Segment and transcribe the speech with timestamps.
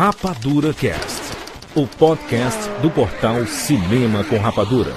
[0.00, 1.20] Rapadura Cast,
[1.74, 4.94] o podcast do portal Cinema com Rapadura.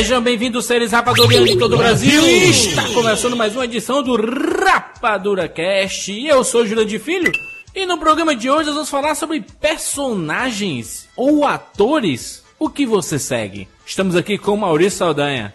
[0.00, 2.24] Sejam bem-vindos, seres rapadurianos de todo o Brasil.
[2.24, 4.14] Está começando mais uma edição do
[4.70, 6.12] Rapadura Cast.
[6.12, 7.32] E eu sou de Filho.
[7.74, 12.44] E no programa de hoje nós vamos falar sobre personagens ou atores.
[12.56, 13.66] O que você segue?
[13.84, 15.52] Estamos aqui com Maurício Saldanha.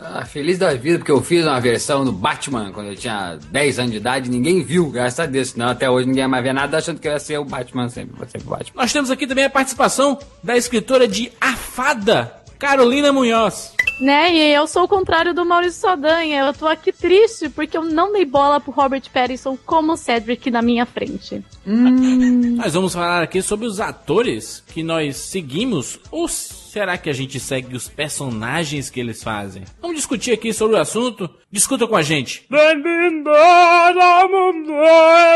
[0.00, 3.78] Ah, feliz da vida, porque eu fiz uma versão do Batman quando eu tinha 10
[3.78, 5.48] anos de idade ninguém viu, graças a Deus.
[5.48, 8.16] Senão até hoje ninguém mais vê nada achando que eu ia ser o Batman sempre.
[8.18, 8.82] Você o Batman.
[8.82, 13.72] Nós temos aqui também a participação da escritora de A Fada, Carolina Munhoz.
[14.00, 16.46] Né, e eu sou o contrário do Maurício Saldanha.
[16.46, 20.62] Eu tô aqui triste porque eu não dei bola pro Robert Pattinson como Cedric na
[20.62, 21.44] minha frente.
[21.66, 22.54] Hum.
[22.56, 27.40] Nós vamos falar aqui sobre os atores que nós seguimos ou será que a gente
[27.40, 29.64] segue os personagens que eles fazem?
[29.80, 31.28] Vamos discutir aqui sobre o assunto.
[31.50, 32.46] Discuta com a gente.
[32.48, 34.74] Bem-vindo ao mundo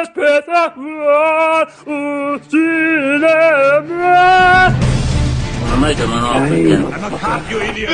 [0.04, 4.51] espetacular, o cinema.
[5.98, 6.12] Him.
[6.12, 7.90] I'm a cop, you idiot.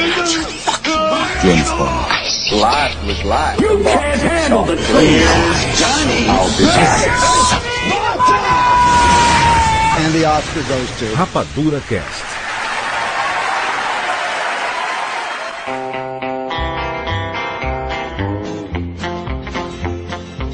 [1.43, 2.19] James Bond.
[2.51, 3.61] Life.
[3.61, 4.87] You can't handle the truth.
[5.79, 6.27] Johnny.
[6.29, 6.65] I'll be.
[10.01, 12.25] And the Oscar goes to Rapadura Cast.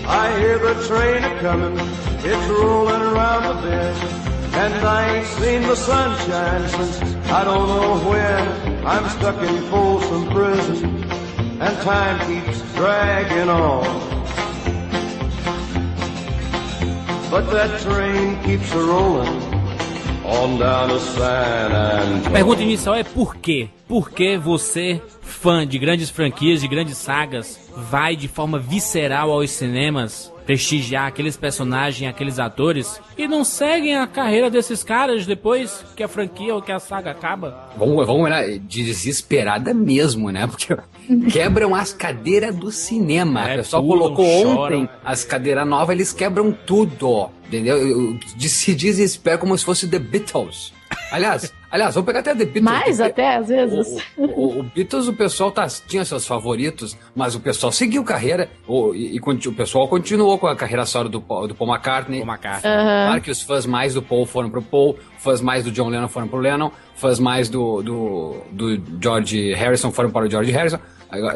[0.06, 1.78] I hear the train a coming.
[2.24, 3.98] It's rolling around the bend.
[4.54, 8.86] And I ain't seen the sunshine since I don't know when.
[8.86, 11.04] I'm stuck in Folsom Prison,
[11.60, 13.84] and time keeps dragging on.
[17.30, 19.54] But that train keeps a rolling
[22.32, 23.68] pergunta inicial é por quê?
[23.86, 25.00] Por que você,
[25.44, 27.60] fã de grandes franquias, de grandes sagas,
[27.90, 34.06] vai de forma visceral aos cinemas prestigiar aqueles personagens, aqueles atores e não seguem a
[34.06, 37.68] carreira desses caras depois que a franquia ou que a saga acaba.
[37.76, 40.46] Vamos, vamos olhar desesperada mesmo, né?
[40.48, 40.78] Porque
[41.30, 43.46] quebram as cadeiras do cinema.
[43.46, 44.62] É, o pessoal colocou choram.
[44.62, 47.28] ontem as cadeiras novas, eles quebram tudo.
[47.46, 48.18] Entendeu?
[48.38, 50.72] Se desespera como se fosse The Beatles.
[51.12, 52.62] Aliás, aliás, vamos pegar até The Beatles.
[52.62, 54.02] Mais até, às vezes.
[54.16, 58.48] O, o, o, Beatles, o pessoal tá, tinha seus favoritos, mas o pessoal seguiu carreira,
[58.66, 62.20] o, e, e, o pessoal continuou com a carreira solo do, do Paul McCartney.
[62.20, 62.70] Paul McCartney.
[62.72, 63.06] Uhum.
[63.06, 66.08] Claro que os fãs mais do Paul foram pro Paul, fãs mais do John Lennon
[66.08, 70.78] foram pro Lennon, fãs mais do, do, do George Harrison foram para o George Harrison.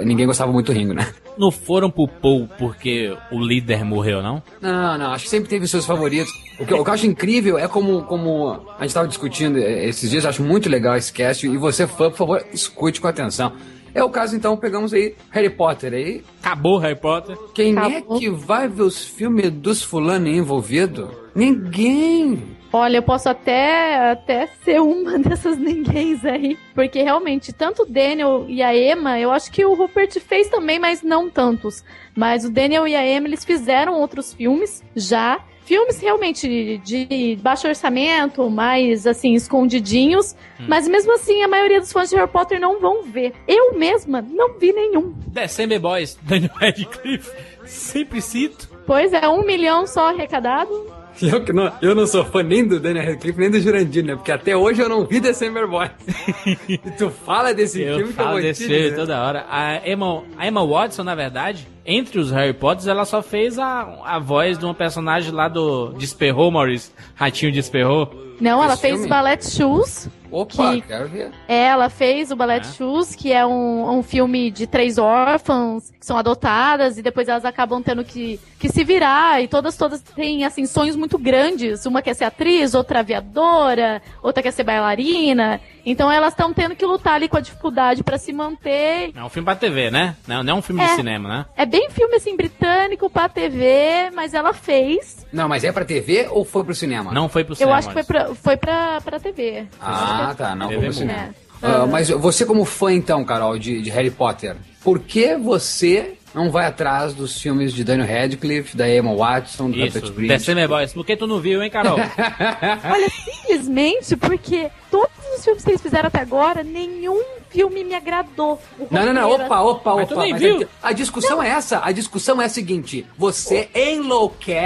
[0.05, 1.13] Ninguém gostava muito do Ringo, né?
[1.37, 4.43] Não foram pro Paul porque o líder morreu, não?
[4.61, 5.13] Não, não.
[5.13, 6.33] Acho que sempre teve seus favoritos.
[6.59, 10.11] O que, o que eu acho incrível é como, como a gente estava discutindo esses
[10.11, 10.27] dias.
[10.27, 11.47] Acho muito legal esse cast.
[11.47, 13.53] E você, fã, por favor, escute com atenção.
[13.95, 16.23] É o caso, então, pegamos aí Harry Potter aí.
[16.43, 17.37] Acabou Harry Potter.
[17.55, 18.17] Quem é Acabou.
[18.17, 21.11] é que vai ver os filmes dos fulano envolvido?
[21.35, 22.58] Ninguém.
[22.73, 26.59] Olha, eu posso até, até ser uma dessas ninguém aí.
[26.75, 30.79] Porque realmente, tanto o Daniel e a Emma, eu acho que o Rupert fez também,
[30.79, 31.85] mas não tantos.
[32.15, 35.41] Mas o Daniel e a Emma, eles fizeram outros filmes já.
[35.65, 40.35] Filmes realmente de baixo orçamento, mais assim, escondidinhos.
[40.59, 40.65] Hum.
[40.67, 43.35] Mas mesmo assim, a maioria dos fãs de Harry Potter não vão ver.
[43.47, 45.15] Eu mesma não vi nenhum.
[45.27, 47.31] December Boys, Daniel Radcliffe.
[47.67, 48.69] Sempre cito.
[48.87, 50.98] Pois é, um milhão só arrecadado.
[51.29, 54.15] Eu, que não, eu não sou fã nem do Daniel Radcliffe, nem do Jurandir, né?
[54.15, 55.91] Porque até hoje eu não vi December Boys.
[56.69, 59.45] e tu fala desse eu filme que eu vou desse filme toda hora.
[59.51, 64.01] A Emma, a Emma Watson, na verdade, entre os Harry Potters, ela só fez a,
[64.05, 66.93] a voz de uma personagem lá do Desperrou, Maurício.
[67.15, 68.11] Ratinho Desperrou.
[68.41, 70.09] Não, ela fez Ballet Shoes.
[70.31, 71.31] Opa, que, quero ver.
[71.47, 72.73] É, ela fez o Ballet é.
[72.73, 77.45] Shoes, que é um, um filme de três órfãs que são adotadas e depois elas
[77.45, 81.87] acabam tendo que, que se virar e todas todas têm assim sonhos muito grandes.
[81.87, 85.61] Uma quer ser atriz, outra aviadora, outra quer ser bailarina.
[85.85, 89.13] Então elas estão tendo que lutar ali com a dificuldade para se manter.
[89.15, 90.17] É um filme pra TV, né?
[90.27, 91.47] Não, não é um filme é, de cinema, né?
[91.57, 95.27] É bem filme assim britânico pra TV, mas ela fez.
[95.33, 97.13] Não, mas é pra TV ou foi pro cinema?
[97.13, 97.73] Não foi pro cinema.
[97.73, 99.67] Eu acho que foi pra, foi pra, pra TV.
[99.81, 100.55] Ah, tá.
[100.55, 101.35] Não foi pro cinema.
[101.63, 106.51] Uh, mas você como fã então, Carol, de, de Harry Potter, por que você não
[106.51, 110.29] vai atrás dos filmes de Daniel Radcliffe, da Emma Watson, do Rupert Grint.
[110.29, 110.93] December Boys.
[110.93, 111.99] Por que tu não viu, hein, Carol?
[111.99, 118.61] Olha, simplesmente porque todos os filmes que eles fizeram até agora, nenhum filme me agradou.
[118.91, 120.15] Não, não, não, opa, opa, opa.
[120.17, 120.69] Mas mas viu?
[120.83, 121.43] A, a, discussão não.
[121.43, 121.81] é essa.
[121.83, 123.79] A discussão é a seguinte: você oh.
[123.79, 124.59] enlouquece.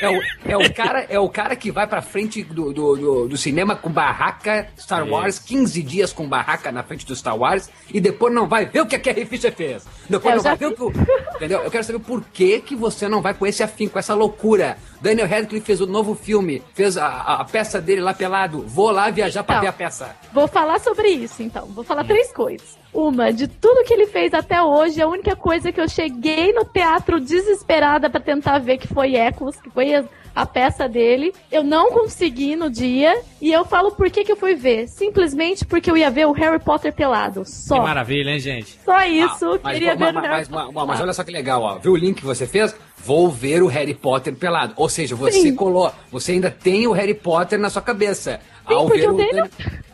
[0.00, 3.28] É o, é, o cara, é o cara que vai pra frente do, do, do,
[3.28, 7.70] do cinema com barraca Star Wars, 15 dias com barraca na frente do Star Wars,
[7.92, 9.86] e depois não vai ver o que a Carrie Fisher fez.
[10.08, 11.00] Depois é, não vai ver o que.
[11.36, 11.60] Entendeu?
[11.60, 14.76] Eu quero saber por que, que você não vai com esse afim, com essa loucura.
[15.00, 18.62] Daniel Radcliffe fez o novo filme, fez a, a, peça dele lá pelado.
[18.66, 20.16] Vou lá viajar pra então, ver a peça.
[20.32, 21.66] Vou falar sobre isso, então.
[21.66, 22.08] Vou falar hum.
[22.08, 22.76] três coisas.
[22.96, 26.64] Uma, de tudo que ele fez até hoje, a única coisa que eu cheguei no
[26.64, 30.02] teatro desesperada para tentar ver que foi Echoes, que foi a,
[30.34, 31.34] a, peça dele.
[31.52, 33.14] Eu não consegui no dia.
[33.38, 34.88] E eu falo por que, que eu fui ver.
[34.88, 37.44] Simplesmente porque eu ia ver o Harry Potter pelado.
[37.44, 37.74] Só.
[37.74, 38.78] Que maravilha, hein, gente?
[38.82, 39.44] Só isso.
[39.56, 41.74] Ah, mas, queria mas, ver mas, mas, mas, olha só que legal, ó.
[41.76, 42.74] Viu o link que você fez?
[43.06, 44.72] vou ver o Harry Potter pelado.
[44.76, 45.54] Ou seja, você Sim.
[45.54, 48.40] colou, você ainda tem o Harry Potter na sua cabeça.
[48.74, 49.48] Ao ver o tenho...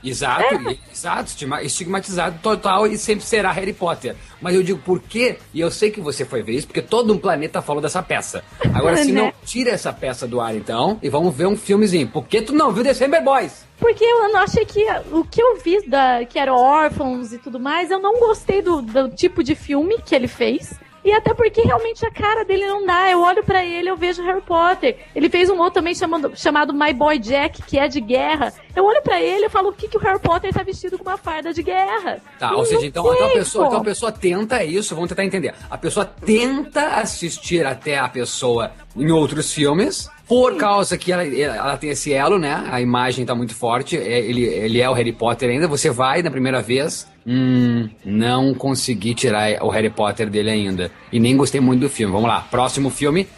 [0.04, 0.78] Exato, é.
[0.92, 1.32] exato,
[1.62, 4.16] estigmatizado total e sempre será Harry Potter.
[4.40, 5.38] Mas eu digo por quê?
[5.54, 8.42] E eu sei que você foi ver isso, porque todo um planeta falou dessa peça.
[8.74, 9.22] Agora, se né?
[9.22, 12.08] não, tira essa peça do ar então e vamos ver um filmezinho.
[12.08, 13.64] Por que tu não viu December Boys?
[13.78, 17.60] Porque eu não achei que o que eu vi da que era órfãos e tudo
[17.60, 20.74] mais, eu não gostei do, do tipo de filme que ele fez.
[21.04, 23.10] E até porque realmente a cara dele não dá.
[23.10, 24.98] Eu olho para ele, eu vejo Harry Potter.
[25.14, 28.52] Ele fez um outro também chamado, chamado My Boy Jack, que é de guerra.
[28.74, 31.08] Eu olho para ele e falo o que, que o Harry Potter tá vestido com
[31.08, 32.20] uma farda de guerra.
[32.38, 35.54] Tá, ou seja, então, então, a pessoa, então a pessoa tenta isso, vamos tentar entender.
[35.68, 41.76] A pessoa tenta assistir até a pessoa em outros filmes por causa que ela, ela
[41.76, 42.66] tem esse elo, né?
[42.70, 43.98] A imagem tá muito forte.
[43.98, 45.68] É, ele, ele é o Harry Potter ainda.
[45.68, 47.06] Você vai na primeira vez.
[47.26, 50.90] Hum, não consegui tirar o Harry Potter dele ainda.
[51.12, 52.12] E nem gostei muito do filme.
[52.12, 53.28] Vamos lá, próximo filme.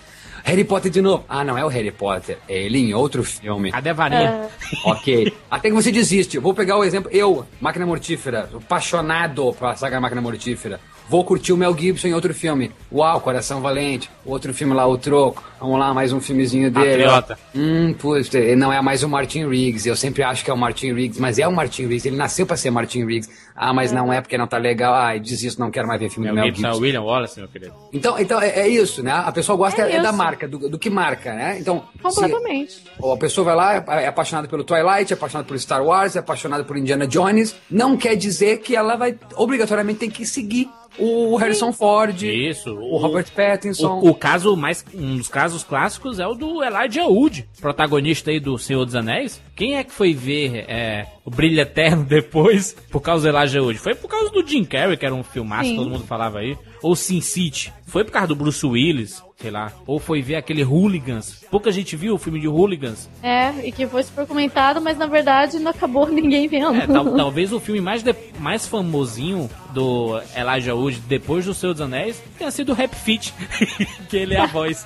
[0.44, 1.24] Harry Potter de novo.
[1.26, 2.36] Ah, não é o Harry Potter.
[2.46, 3.70] É ele em outro filme.
[3.72, 4.28] A varinha?
[4.28, 4.48] É.
[4.84, 5.32] ok.
[5.50, 6.38] Até que você desiste.
[6.38, 7.10] Vou pegar o exemplo.
[7.10, 8.50] Eu, Máquina Mortífera.
[8.54, 10.78] Apaixonado pela saga Máquina Mortífera.
[11.08, 12.72] Vou curtir o Mel Gibson em outro filme.
[12.90, 14.10] Uau, Coração Valente.
[14.24, 15.44] Outro filme lá, O Troco.
[15.60, 17.04] Vamos lá, mais um filmezinho dele.
[17.04, 17.38] Patriota.
[17.54, 19.86] Hum, putz, não é mais o Martin Riggs.
[19.86, 22.08] Eu sempre acho que é o Martin Riggs, mas é o Martin Riggs.
[22.08, 23.30] Ele nasceu pra ser Martin Riggs.
[23.54, 24.94] Ah, mas não é porque não tá legal.
[24.94, 26.62] Ah, desisto, não quero mais ver filme Mel do Mel Gibson.
[26.62, 26.76] Gibson.
[26.76, 27.74] É o William Wallace, meu querido.
[27.92, 29.12] Então, então é, é isso, né?
[29.12, 31.58] A pessoa gosta é, é da marca, do, do, que marca, né?
[31.60, 32.72] Então, Completamente.
[32.72, 36.16] Se, a pessoa vai lá, é, é apaixonada pelo Twilight, é apaixonada por Star Wars,
[36.16, 37.54] é apaixonada por Indiana Jones.
[37.70, 40.68] Não quer dizer que ela vai obrigatoriamente ter que seguir
[40.98, 44.00] o Harrison Ford, Isso, o, o Robert Pattinson.
[44.00, 48.38] O, o, caso mais, um dos casos clássicos é o do Elijah Wood, protagonista aí
[48.38, 49.42] do Senhor dos Anéis.
[49.56, 53.78] Quem é que foi ver é, o Brilho Eterno depois por causa do Elijah Wood?
[53.78, 55.76] Foi por causa do Jim Carrey, que era um filmaço, Sim.
[55.76, 56.56] todo mundo falava aí.
[56.84, 57.72] Ou Sin City.
[57.86, 59.72] Foi por causa do Bruce Willis, sei lá.
[59.86, 61.42] Ou foi ver aquele Hooligans.
[61.50, 63.08] Pouca gente viu o filme de Hooligans.
[63.22, 66.74] É, e que foi super comentado, mas na verdade não acabou ninguém vendo.
[66.74, 71.72] É, tal, talvez o filme mais, de, mais famosinho do Elijah Wood depois do Senhor
[71.72, 73.32] dos Anéis tenha sido o Rap Fit,
[74.10, 74.84] que ele é a voz.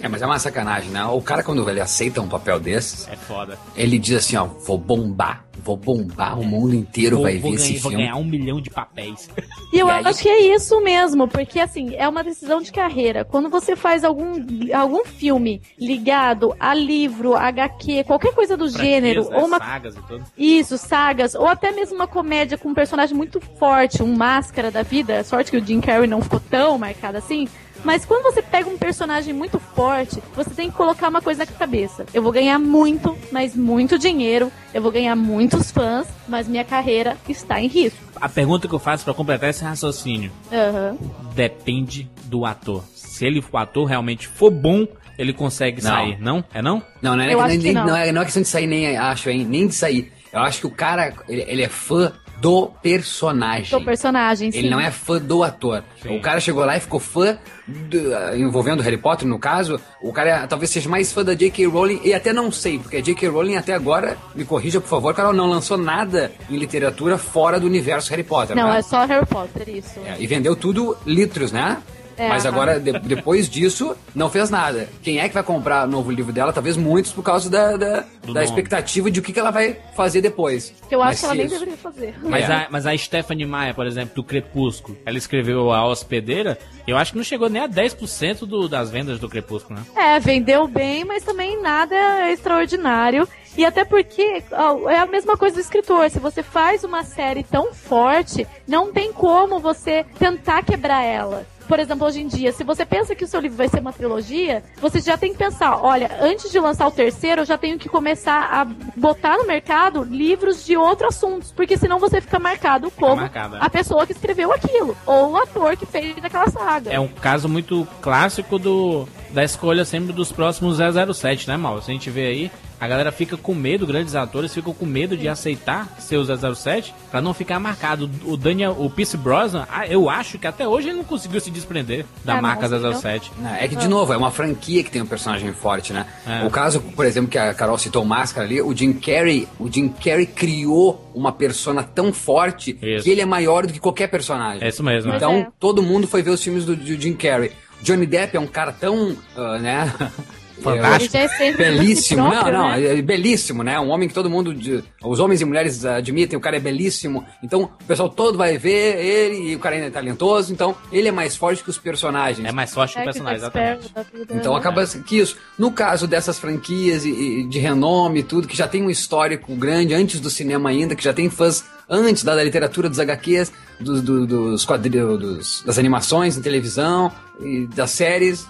[0.00, 1.04] É, mas é uma sacanagem, né?
[1.04, 3.08] O cara, quando ele aceita um papel desses.
[3.08, 3.58] É foda.
[3.76, 5.44] Ele diz assim: ó, vou bombar.
[5.64, 8.04] Vou bombar, o mundo inteiro vou, vai vou ver ganhar, esse vou filme.
[8.04, 9.30] Vou ganhar um milhão de papéis.
[9.72, 13.24] E eu e acho que é isso mesmo, porque assim, é uma decisão de carreira.
[13.24, 14.34] Quando você faz algum,
[14.74, 19.36] algum filme ligado a livro, HQ, qualquer coisa do gênero, né?
[19.36, 19.58] ou uma.
[19.58, 20.24] Sagas e tudo.
[20.36, 24.82] Isso, sagas, ou até mesmo uma comédia com um personagem muito forte, um máscara da
[24.82, 25.24] vida.
[25.24, 27.48] Sorte que o Jim Carrey não ficou tão marcado assim.
[27.84, 31.52] Mas quando você pega um personagem muito forte, você tem que colocar uma coisa na
[31.52, 32.06] cabeça.
[32.14, 34.50] Eu vou ganhar muito, mas muito dinheiro.
[34.72, 37.98] Eu vou ganhar muitos fãs, mas minha carreira está em risco.
[38.16, 40.98] A pergunta que eu faço para completar esse raciocínio uhum.
[41.34, 42.82] depende do ator.
[42.94, 44.86] Se ele, o ator realmente for bom,
[45.18, 45.90] ele consegue não.
[45.90, 46.44] sair, não?
[46.52, 46.82] É não?
[47.02, 47.86] Não, não é, nem, nem, não.
[47.86, 49.44] não, é, não é questão de sair, nem acho, hein?
[49.44, 50.12] Nem de sair.
[50.32, 52.12] Eu acho que o cara, ele, ele é fã
[52.44, 53.70] do personagem.
[53.78, 54.58] Do personagem, sim.
[54.58, 55.82] Ele não é fã do ator.
[56.02, 56.18] Sim.
[56.18, 57.98] O cara chegou lá e ficou fã, do,
[58.36, 59.80] envolvendo Harry Potter, no caso.
[60.02, 61.66] O cara talvez seja mais fã da J.K.
[61.66, 63.28] Rowling, e até não sei, porque a J.K.
[63.28, 67.66] Rowling até agora, me corrija por favor, ela não lançou nada em literatura fora do
[67.66, 68.54] universo Harry Potter.
[68.54, 68.80] Não, né?
[68.80, 69.98] é só Harry Potter, isso.
[70.04, 71.78] É, e vendeu tudo litros, né?
[72.16, 74.88] É, Mas agora, de, depois disso, não fez nada.
[75.02, 76.52] Quem é que vai comprar o novo livro dela?
[76.52, 80.20] Talvez muitos por causa da, da, da expectativa de o que, que ela vai fazer
[80.20, 80.74] depois.
[80.88, 82.14] Que eu acho que ela nem deveria fazer.
[82.22, 82.52] Mas, é.
[82.52, 87.12] a, mas a Stephanie Maia, por exemplo, do Crepúsculo, ela escreveu A Hospedeira, eu acho
[87.12, 89.86] que não chegou nem a 10% do, das vendas do Crepúsculo, né?
[89.96, 93.26] É, vendeu bem, mas também nada extraordinário.
[93.56, 96.10] E até porque ó, é a mesma coisa do escritor.
[96.10, 101.46] Se você faz uma série tão forte, não tem como você tentar quebrar ela.
[101.68, 103.92] Por exemplo, hoje em dia, se você pensa que o seu livro vai ser uma
[103.92, 107.78] trilogia, você já tem que pensar, olha, antes de lançar o terceiro, eu já tenho
[107.78, 108.64] que começar a
[108.96, 113.22] botar no mercado livros de outros assuntos, porque senão você fica marcado como
[113.60, 116.92] a pessoa que escreveu aquilo, ou o ator que fez aquela saga.
[116.92, 121.82] É um caso muito clássico do da escolha sempre dos próximos 007, né, Mal?
[121.82, 122.50] Se a gente vê aí,
[122.80, 126.94] a galera fica com medo, grandes atores ficam com medo de aceitar ser o 007
[127.10, 128.08] para não ficar marcado.
[128.24, 131.50] O Daniel, o Pierce Brosnan, ah, eu acho que até hoje ele não conseguiu se
[131.50, 133.32] desprender da ah, marca não, 007.
[133.60, 136.06] É que, de novo, é uma franquia que tem um personagem forte, né?
[136.26, 136.46] É.
[136.46, 139.88] O caso, por exemplo, que a Carol citou Máscara ali, o Jim Carrey, o Jim
[139.88, 143.04] Carrey criou uma persona tão forte isso.
[143.04, 144.62] que ele é maior do que qualquer personagem.
[144.62, 145.12] É isso mesmo.
[145.14, 145.48] Então, é.
[145.58, 147.52] todo mundo foi ver os filmes do, do Jim Carrey.
[147.84, 149.92] Johnny Depp é um cara tão, uh, né,
[150.60, 151.16] Fantástico.
[151.16, 152.30] É belíssimo.
[152.30, 152.98] Próprio, não, não, né?
[152.98, 153.78] é belíssimo, né?
[153.78, 154.54] Um homem que todo mundo.
[155.02, 157.24] Os homens e mulheres admitem, o cara é belíssimo.
[157.42, 160.52] Então o pessoal todo vai ver ele e o cara ainda é talentoso.
[160.52, 162.46] Então ele é mais forte que os personagens.
[162.46, 163.92] É mais forte que o é personagem, exatamente.
[164.30, 165.36] Então acaba que isso.
[165.58, 169.54] No caso dessas franquias e, e de renome e tudo, que já tem um histórico
[169.56, 173.52] grande antes do cinema ainda, que já tem fãs antes da, da literatura dos HQs,
[173.80, 178.46] dos, do, dos quadrinhos, das animações em televisão e das séries.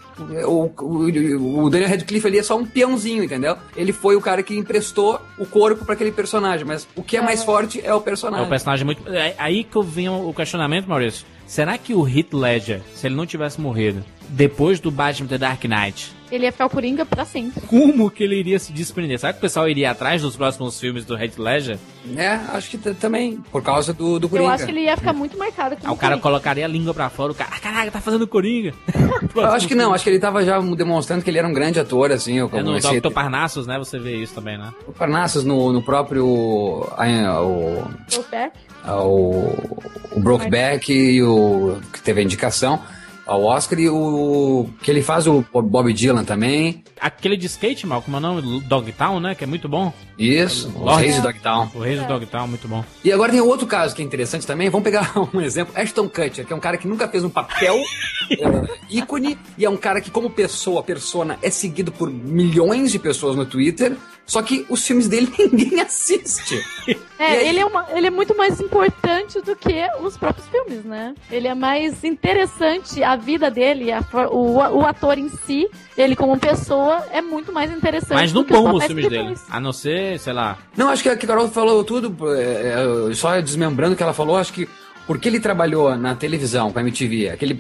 [0.47, 3.57] O, o, o, Daniel Radcliffe ali é só um peãozinho, entendeu?
[3.77, 7.21] Ele foi o cara que emprestou o corpo para aquele personagem, mas o que é
[7.21, 8.45] mais forte é o personagem.
[8.45, 9.09] É o personagem muito.
[9.13, 11.27] É aí que eu venho o questionamento, Maurício.
[11.47, 15.65] Será que o Heath Ledger, se ele não tivesse morrido, depois do Batman The Dark
[15.65, 17.61] Knight, ele ia ficar o Coringa pra sempre.
[17.63, 19.19] Como que ele iria se desprender?
[19.19, 21.79] Será que o pessoal iria atrás dos próximos filmes do Heath Ledger?
[22.17, 24.49] É, acho que também, por causa do, do Coringa.
[24.49, 26.93] Eu acho que ele ia ficar muito marcado com ah, o cara colocaria a língua
[26.93, 28.75] pra fora, o cara, ah, caraca, tá fazendo Coringa.
[29.35, 31.79] eu acho que não, acho que ele tava já demonstrando que ele era um grande
[31.79, 32.39] ator, assim.
[32.39, 33.01] é no esse...
[33.01, 33.13] Dr.
[33.13, 34.73] Parnassus, né, você vê isso também, né?
[34.89, 36.27] O Parnassus no, no próprio...
[36.27, 37.85] o...
[38.87, 39.55] O,
[40.13, 42.81] o Brokeback e o que teve a indicação
[43.27, 46.85] ao Oscar e o que ele faz o Bob Dylan também.
[47.01, 48.61] Aquele de skate, mal, como é o nome?
[48.63, 49.35] Dogtown, né?
[49.35, 49.93] Que é muito bom.
[50.19, 51.71] Isso, o Reis de Dogtown.
[51.75, 52.85] O Reis de Dogtown, muito bom.
[53.03, 54.71] E agora tem outro caso que é interessante também.
[54.71, 55.75] Vamos pegar um exemplo.
[55.77, 57.77] Ashton Kutcher, que é um cara que nunca fez um papel
[58.31, 62.99] é, ícone e é um cara que como pessoa, persona, é seguido por milhões de
[62.99, 66.63] pessoas no Twitter só que os filmes dele ninguém assiste.
[67.19, 67.49] É, aí...
[67.49, 71.15] ele, é uma, ele é muito mais importante do que os próprios filmes, né?
[71.31, 76.39] Ele é mais interessante, a vida dele, a, o, o ator em si, ele como
[76.39, 78.15] pessoa, é muito mais interessante.
[78.15, 79.35] Mas não bom os filmes dele.
[79.49, 80.59] A não ser, sei lá.
[80.77, 84.37] Não, acho que a Carol falou tudo, é, é, só desmembrando o que ela falou,
[84.37, 84.69] acho que
[85.07, 87.57] porque ele trabalhou na televisão com a MTV, aquele,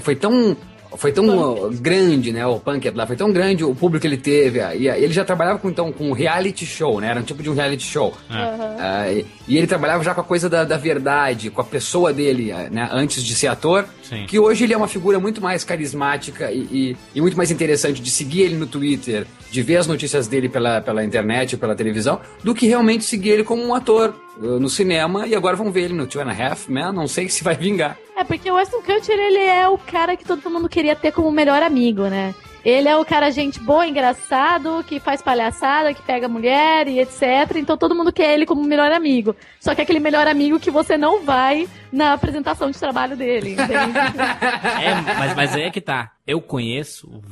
[0.00, 0.56] foi tão
[0.96, 4.60] foi tão grande, né, o Punk lá, foi tão grande o público que ele teve,
[4.76, 7.54] e ele já trabalhava com, então, com reality show, né, era um tipo de um
[7.54, 8.14] reality show.
[8.30, 12.52] Uh, e ele trabalhava já com a coisa da, da verdade, com a pessoa dele,
[12.70, 14.24] né, antes de ser ator, Sim.
[14.26, 18.00] que hoje ele é uma figura muito mais carismática e, e, e, muito mais interessante
[18.00, 22.20] de seguir ele no Twitter, de ver as notícias dele pela, pela internet, pela televisão,
[22.42, 25.84] do que realmente seguir ele como um ator uh, no cinema, e agora vamos ver
[25.84, 27.96] ele no Two and a Half Man, não sei se vai vingar.
[28.16, 31.30] É, porque o Weston Kutcher, ele é o cara que todo mundo queria ter como
[31.30, 32.34] melhor amigo, né?
[32.64, 37.56] Ele é o cara gente boa, engraçado, que faz palhaçada, que pega mulher e etc.
[37.56, 39.34] Então todo mundo quer ele como melhor amigo.
[39.60, 43.52] Só que é aquele melhor amigo que você não vai na apresentação de trabalho dele,
[43.52, 43.72] entende?
[44.82, 46.12] é, mas, mas aí é que tá.
[46.26, 47.22] Eu conheço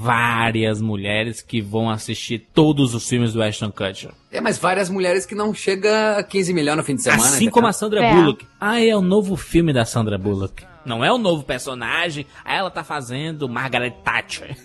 [0.00, 4.12] várias mulheres que vão assistir todos os filmes do Ashton Kutcher.
[4.32, 7.22] É, mas várias mulheres que não chega a 15 milhões no fim de semana.
[7.22, 8.14] Assim como a Sandra é.
[8.14, 8.46] Bullock.
[8.58, 10.64] Ah, é o novo filme da Sandra Bullock.
[10.86, 12.26] Não é o novo personagem.
[12.42, 14.56] Aí ela tá fazendo Margaret Thatcher.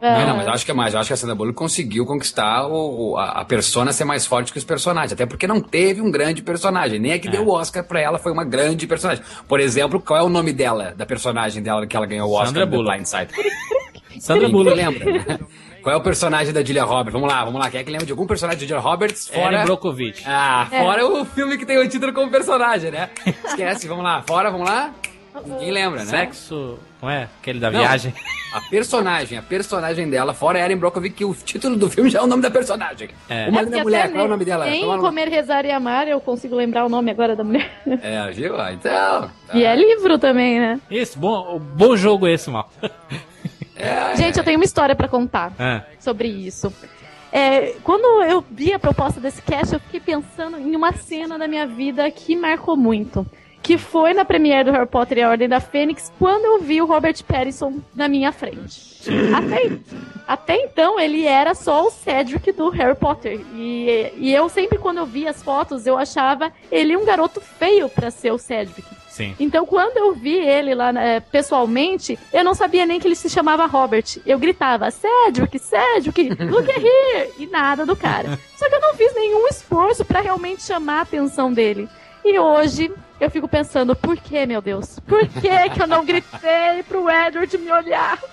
[0.00, 0.18] É.
[0.20, 0.94] Não, não, mas eu acho que é mais.
[0.94, 4.50] Eu acho que a Sandra Bullock conseguiu conquistar o, a, a persona ser mais forte
[4.50, 5.12] que os personagens.
[5.12, 6.98] Até porque não teve um grande personagem.
[6.98, 7.30] Nem a que é.
[7.30, 9.22] deu o Oscar pra ela foi uma grande personagem.
[9.46, 12.46] Por exemplo, qual é o nome dela, da personagem dela que ela ganhou o Oscar
[12.46, 12.96] Sandra Bullock.
[12.96, 13.28] Blindside?
[14.20, 14.76] Sandra Bullock.
[14.76, 15.04] lembra?
[15.04, 15.38] Né?
[15.82, 17.12] Qual é o personagem da Julia Roberts?
[17.12, 17.70] Vamos lá, vamos lá.
[17.70, 19.28] Quem é que lembra de algum personagem da Julia Roberts?
[19.28, 19.56] Fora...
[19.56, 20.22] Erin Brockovich.
[20.26, 20.82] Ah, é.
[20.82, 21.04] fora é.
[21.04, 23.08] o filme que tem o título como personagem, né?
[23.26, 24.22] Esquece, vamos lá.
[24.26, 24.92] Fora, vamos lá.
[25.46, 26.06] Ninguém lembra, né?
[26.06, 26.78] Sexo.
[27.00, 27.28] Não é?
[27.40, 28.12] Aquele da Não, viagem.
[28.52, 32.22] A personagem, a personagem dela, fora Erin Brockovich, que o título do filme já é
[32.22, 33.08] o nome da personagem.
[33.28, 33.48] É.
[33.48, 34.68] Uma é linda mulher, qual é o nome dela?
[34.68, 37.70] Em Comer, Rezar e Amar, eu consigo lembrar o nome agora da mulher.
[38.02, 38.60] É, viu?
[38.60, 39.30] Ah, então.
[39.46, 39.54] Tá.
[39.54, 40.80] E é livro também, né?
[40.90, 42.70] Isso, bom, bom jogo esse, mal.
[43.80, 45.82] É, Gente, eu tenho uma história para contar é.
[45.98, 46.72] sobre isso.
[47.32, 51.46] É, quando eu vi a proposta desse cast, eu fiquei pensando em uma cena da
[51.46, 53.26] minha vida que marcou muito
[53.62, 56.80] que foi na premiere do Harry Potter e a Ordem da Fênix, quando eu vi
[56.80, 59.00] o Robert Pattinson na minha frente.
[59.34, 59.78] Até,
[60.26, 63.40] até então, ele era só o Cedric do Harry Potter.
[63.54, 67.88] E, e eu sempre, quando eu via as fotos, eu achava ele um garoto feio
[67.88, 68.84] para ser o Cedric.
[69.10, 69.34] Sim.
[69.40, 73.28] Então, quando eu vi ele lá é, pessoalmente, eu não sabia nem que ele se
[73.28, 74.04] chamava Robert.
[74.24, 77.32] Eu gritava, Cedric, Cedric, look here!
[77.36, 78.38] E nada do cara.
[78.56, 81.88] Só que eu não fiz nenhum esforço para realmente chamar a atenção dele.
[82.24, 84.98] E hoje eu fico pensando, por que, meu Deus?
[85.00, 88.18] Por que, que eu não gritei pro Edward me olhar?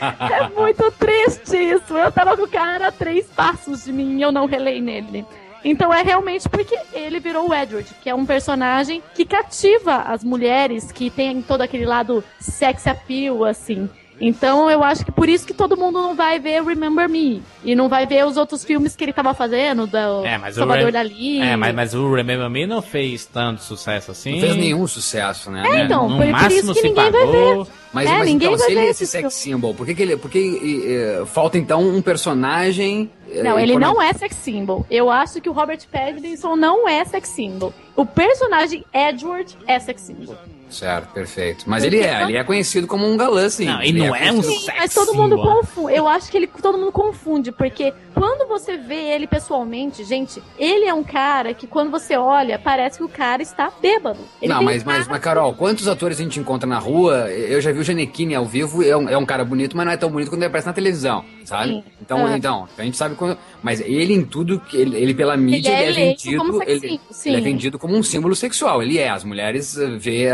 [0.00, 1.96] É muito triste isso.
[1.96, 5.24] Eu tava com o cara a três passos de mim e eu não relei nele.
[5.64, 10.22] Então é realmente porque ele virou o Edward, que é um personagem que cativa as
[10.22, 13.88] mulheres, que tem todo aquele lado sex appeal, assim.
[14.20, 17.42] Então eu acho que por isso que todo mundo não vai ver Remember Me.
[17.64, 20.92] E não vai ver os outros filmes que ele tava fazendo, do é, mas Salvador
[20.92, 21.40] Dali.
[21.40, 24.32] É, mas, mas o Remember Me não fez tanto sucesso assim.
[24.32, 25.62] Não fez nenhum sucesso, né?
[25.66, 27.56] É, então, no por, por isso que ninguém pagou.
[27.56, 27.72] vai ver.
[27.92, 30.16] Mas, é, mas então, se ele é esse sex symbol, por que, que ele.
[30.16, 33.10] Por que, falta então um personagem.
[33.42, 34.86] Não, ele não é sex symbol.
[34.90, 37.72] Eu acho que o Robert Pattinson não é sex symbol.
[37.94, 40.36] O personagem Edward é sex symbol.
[40.70, 41.64] Certo, perfeito.
[41.66, 43.64] Mas ele é, ele é conhecido como um galã, sim.
[43.64, 45.94] Não, ele, ele não é, é um sim, Mas todo mundo confunde.
[45.94, 50.86] Eu acho que ele todo mundo confunde, porque quando você vê ele pessoalmente, gente, ele
[50.86, 54.18] é um cara que quando você olha, parece que o cara está bêbado.
[54.42, 57.30] Ele não, mas, mas, mas, Carol, quantos atores a gente encontra na rua?
[57.30, 59.92] Eu já vi o Janequine ao vivo, é um, é um cara bonito, mas não
[59.92, 61.68] é tão bonito quando ele aparece na televisão, sabe?
[61.68, 61.84] Sim.
[62.02, 62.36] Então, ah.
[62.36, 63.38] então, a gente sabe quando.
[63.62, 66.62] Mas ele em tudo, ele, ele pela mídia, ele, ele é, vendido.
[66.62, 68.82] Ele, ele, é vendido como um símbolo sexual.
[68.82, 69.08] Ele é.
[69.08, 70.28] As mulheres vê.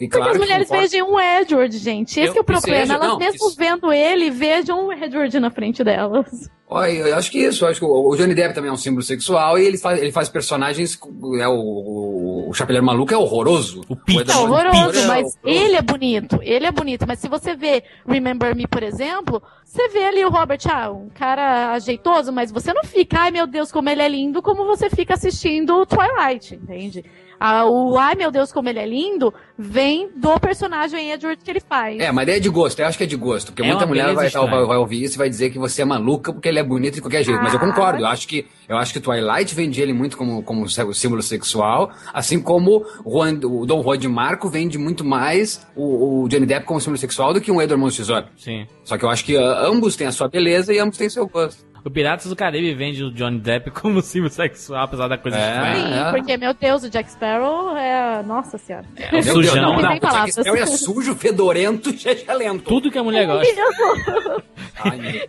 [0.00, 2.20] E claro Porque as mulheres vejam o Edward, gente.
[2.20, 2.80] Esse eu, é o problema.
[2.80, 3.56] Seja, Elas não, mesmo isso...
[3.56, 6.50] vendo ele, vejam o Edward na frente delas.
[6.66, 9.58] Olha, eu acho que isso, acho que o Johnny Depp também é um símbolo sexual
[9.58, 10.98] e ele faz, ele faz personagens.
[11.38, 13.82] É, o, o Chapeleiro Maluco é horroroso.
[13.86, 14.30] O Pete.
[14.30, 16.38] É horroroso, é mas ele é bonito.
[16.42, 17.06] Ele é bonito.
[17.06, 21.10] Mas se você vê Remember Me, por exemplo, você vê ali o Robert, ah, um
[21.10, 24.88] cara ajeitoso, mas você não fica, ai meu Deus, como ele é lindo, como você
[24.88, 27.04] fica assistindo Twilight, entende?
[27.46, 31.60] Ah, o ai meu Deus, como ele é lindo, vem do personagem Edward que ele
[31.60, 32.00] faz.
[32.00, 33.48] É, mas é de gosto, eu acho que é de gosto.
[33.48, 35.84] Porque é muita mulher vai, vai, vai, ouvir isso e vai dizer que você é
[35.84, 37.38] maluca porque ele é bonito de qualquer jeito.
[37.38, 37.42] Ah.
[37.42, 37.66] Mas eu ah.
[37.66, 41.92] concordo, eu acho que eu acho que Twilight vende ele muito como, como símbolo sexual,
[42.14, 46.64] assim como Juan, o Dom Juan de Marco vende muito mais o, o Johnny Depp
[46.64, 48.24] como símbolo sexual do que um Edward Tesouro.
[48.38, 48.66] Sim.
[48.84, 51.28] Só que eu acho que uh, ambos têm a sua beleza e ambos têm seu
[51.28, 51.73] gosto.
[51.84, 55.74] O Piratas do Caribe vende o Johnny Depp como símbolo sexual, apesar da coisa é,
[55.74, 56.10] Sim, é.
[56.10, 58.22] porque, meu Deus, o Jack Sparrow é.
[58.22, 58.86] Nossa senhora.
[58.96, 59.56] É, o sujão.
[59.56, 62.62] Não, não, o Jack Sparrow é sujo, fedorento e excelente.
[62.64, 63.46] Tudo que a mulher gosta.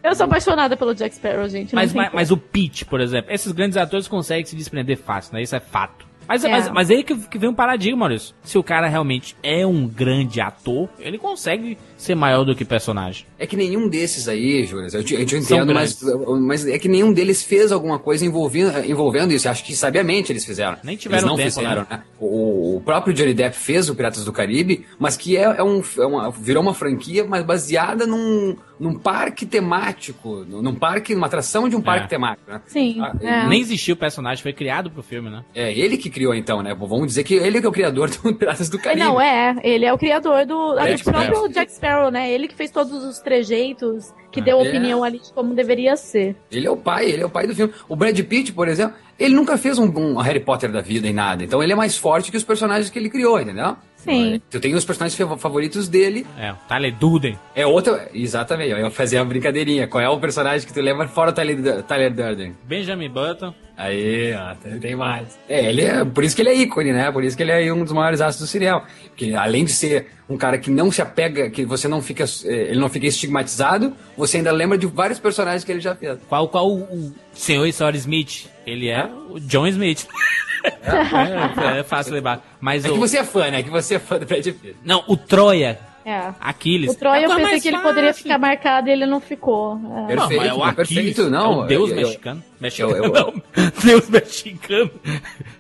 [0.02, 1.76] eu sou apaixonada pelo Jack Sparrow, gente.
[1.76, 5.42] Mas, mas, mas, o Pete, por exemplo, esses grandes atores conseguem se desprender fácil, né?
[5.42, 6.05] Isso é fato.
[6.28, 6.50] Mas, é.
[6.50, 8.36] mas, mas aí que, que vem um paradigma, Maurício.
[8.44, 13.26] Se o cara realmente é um grande ator, ele consegue ser maior do que personagem.
[13.38, 16.02] É que nenhum desses aí, Júlio, eu te, eu te entendo, mas,
[16.42, 19.48] mas é que nenhum deles fez alguma coisa envolvendo, envolvendo isso.
[19.50, 20.78] Acho que sabiamente eles fizeram.
[20.84, 22.04] Nem tiveram eles não tempo, fizeram, né?
[22.20, 25.82] O, o, próprio Johnny Depp fez o Piratas do Caribe, mas que é, é um,
[25.98, 31.70] é uma, virou uma franquia, mas baseada num, num parque temático, num parque, numa atração
[31.70, 32.10] de um parque é.
[32.10, 32.62] temático, né?
[32.68, 32.98] Sim.
[33.02, 33.48] Ah, é.
[33.48, 35.44] Nem existiu o personagem, foi criado pro filme, né?
[35.54, 36.74] É, ele que criou então, né?
[36.74, 39.02] Vamos dizer que ele que é o criador do Piratas do Caribe.
[39.02, 42.32] Não, é, ele é o criador do, do próprio Jack Sparrow, né?
[42.32, 44.68] Ele que fez todos os trejeitos, que deu é.
[44.68, 46.36] opinião ali de como deveria ser.
[46.52, 47.74] Ele é o pai, ele é o pai do filme.
[47.88, 51.14] O Brad Pitt, por exemplo, ele nunca fez um, um Harry Potter da vida em
[51.14, 51.44] nada.
[51.44, 53.78] Então ele é mais forte que os personagens que ele criou, entendeu?
[54.06, 54.42] Sim.
[54.52, 56.26] Eu tenho os personagens favoritos dele.
[56.38, 57.38] É, o Tyler Durden.
[57.56, 58.10] É outra.
[58.14, 59.88] Exatamente, eu ia fazer uma brincadeirinha.
[59.88, 62.56] Qual é o personagem que tu lembra fora o Tyler, Tyler Durden?
[62.64, 63.54] Benjamin Button.
[63.78, 65.38] Aí, ó, tem mais.
[65.50, 66.06] É, ele é.
[66.06, 67.12] Por isso que ele é ícone, né?
[67.12, 68.86] Por isso que ele é um dos maiores astros do serial.
[69.10, 72.24] Porque além de ser um cara que não se apega, que você não fica.
[72.24, 76.18] Eh, ele não fica estigmatizado, você ainda lembra de vários personagens que ele já fez.
[76.30, 78.50] Qual, qual o senhor e senhora Smith?
[78.66, 80.08] Ele é o John Smith.
[80.66, 82.44] É, é, é fácil lembrar.
[82.60, 82.94] Mas é o...
[82.94, 83.60] que você é fã, né?
[83.60, 84.76] É que você é fã do Brad Pitt.
[84.84, 85.78] Não, o Troia.
[86.06, 86.34] É.
[86.40, 86.92] Aquiles.
[86.92, 89.80] O Troia é eu pensei que ele poderia ficar marcado e ele não ficou.
[90.08, 90.16] É.
[90.16, 91.62] Perfeito, não, é o Aquiles, perfeito, não.
[91.62, 92.44] É o deus eu, mexicano.
[92.60, 92.96] mexicano.
[92.96, 93.42] Eu, eu, não,
[93.84, 94.92] deus mexicano.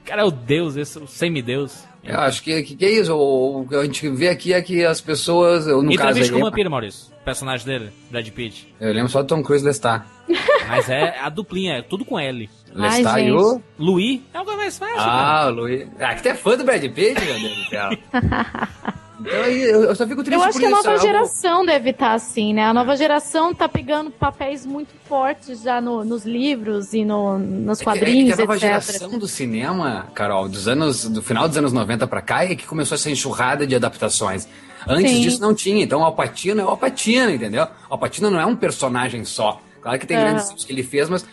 [0.06, 1.84] Cara, é o deus, esse, o semideus.
[2.04, 3.16] Eu acho que, que, que é isso.
[3.16, 5.66] O, que a gente vê aqui é que as pessoas.
[5.66, 7.12] No Entrevista caso, com o vampiro, Maurício.
[7.20, 8.72] O personagem dele, Brad Pitt.
[8.80, 10.06] Eu lembro só do Tom Cruise Lestar.
[10.70, 12.48] Mas é a duplinha, é tudo com L.
[12.72, 13.60] Lestar e o.
[13.80, 15.00] Louis é algo mais fácil.
[15.00, 15.88] Ah, o Louis.
[16.00, 17.90] Ah, que tu é fã do Brad Pitt, meu Deus do céu.
[19.20, 22.54] Então, eu só fico triste Eu acho que a nova geração deve estar tá assim,
[22.54, 22.64] né?
[22.64, 27.82] A nova geração tá pegando papéis muito fortes já no, nos livros e no, nos
[27.82, 28.92] quadrinhos, é que, é que a nova etc.
[28.92, 32.66] geração do cinema, Carol, dos anos, do final dos anos 90 pra cá, é que
[32.66, 34.48] começou essa enxurrada de adaptações.
[34.88, 35.22] Antes Sim.
[35.22, 37.68] disso não tinha, então o Alpatino é o Alpatino, entendeu?
[37.90, 39.62] Alpatino não é um personagem só.
[39.82, 41.28] Claro que tem grandes filmes que ele fez, mas é,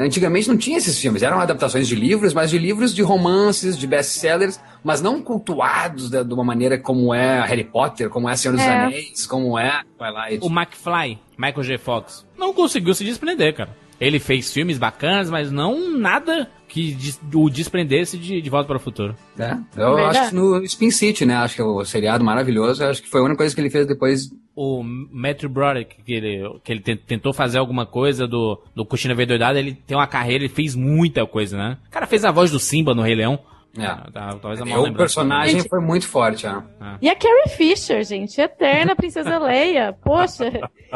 [0.00, 3.86] antigamente não tinha esses filmes, eram adaptações de livros, mas de livros de romances, de
[3.86, 8.54] best-sellers, mas não cultuados de, de, uma maneira como é Harry Potter, como é Senhor
[8.54, 8.68] dos é.
[8.68, 10.44] Anéis, como é Twilight.
[10.44, 11.78] O McFly, Michael J.
[11.78, 13.84] Fox, não conseguiu se desprender, cara.
[14.00, 16.96] Ele fez filmes bacanas, mas não nada que
[17.32, 19.14] o desprendesse de, de Volta para o Futuro.
[19.38, 20.18] É, eu Verdade.
[20.18, 21.36] acho que no Spin City, né?
[21.36, 22.84] Acho que é o seriado maravilhoso.
[22.84, 24.28] Acho que foi a única coisa que ele fez depois.
[24.56, 29.58] O Matthew Broderick, que ele, que ele tentou fazer alguma coisa do, do Cuxina Doidado,
[29.58, 31.78] ele tem uma carreira, ele fez muita coisa, né?
[31.88, 33.40] O cara fez a voz do Simba no Rei Leão.
[33.76, 33.86] É.
[33.86, 36.62] Ah, tá, talvez a o personagem gente, foi muito forte, é.
[37.02, 39.92] E a Carrie Fisher, gente, eterna Princesa Leia.
[39.92, 40.52] Poxa,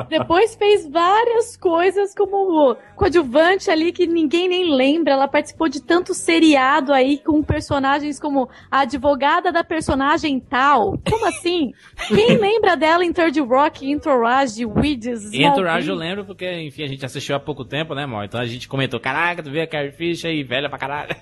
[0.09, 5.15] depois fez várias coisas como coadjuvante ali que ninguém nem lembra.
[5.15, 10.99] Ela participou de tanto seriado aí com personagens como a advogada da personagem tal.
[11.09, 11.73] Como assim?
[12.07, 15.33] Quem lembra dela em Third Rock, Entourage, Weeds?
[15.33, 18.25] Entourage eu lembro porque, enfim, a gente assistiu há pouco tempo, né, amor?
[18.25, 21.17] Então a gente comentou, caraca, tu vê a Carrie Fisher aí, velha pra caralho.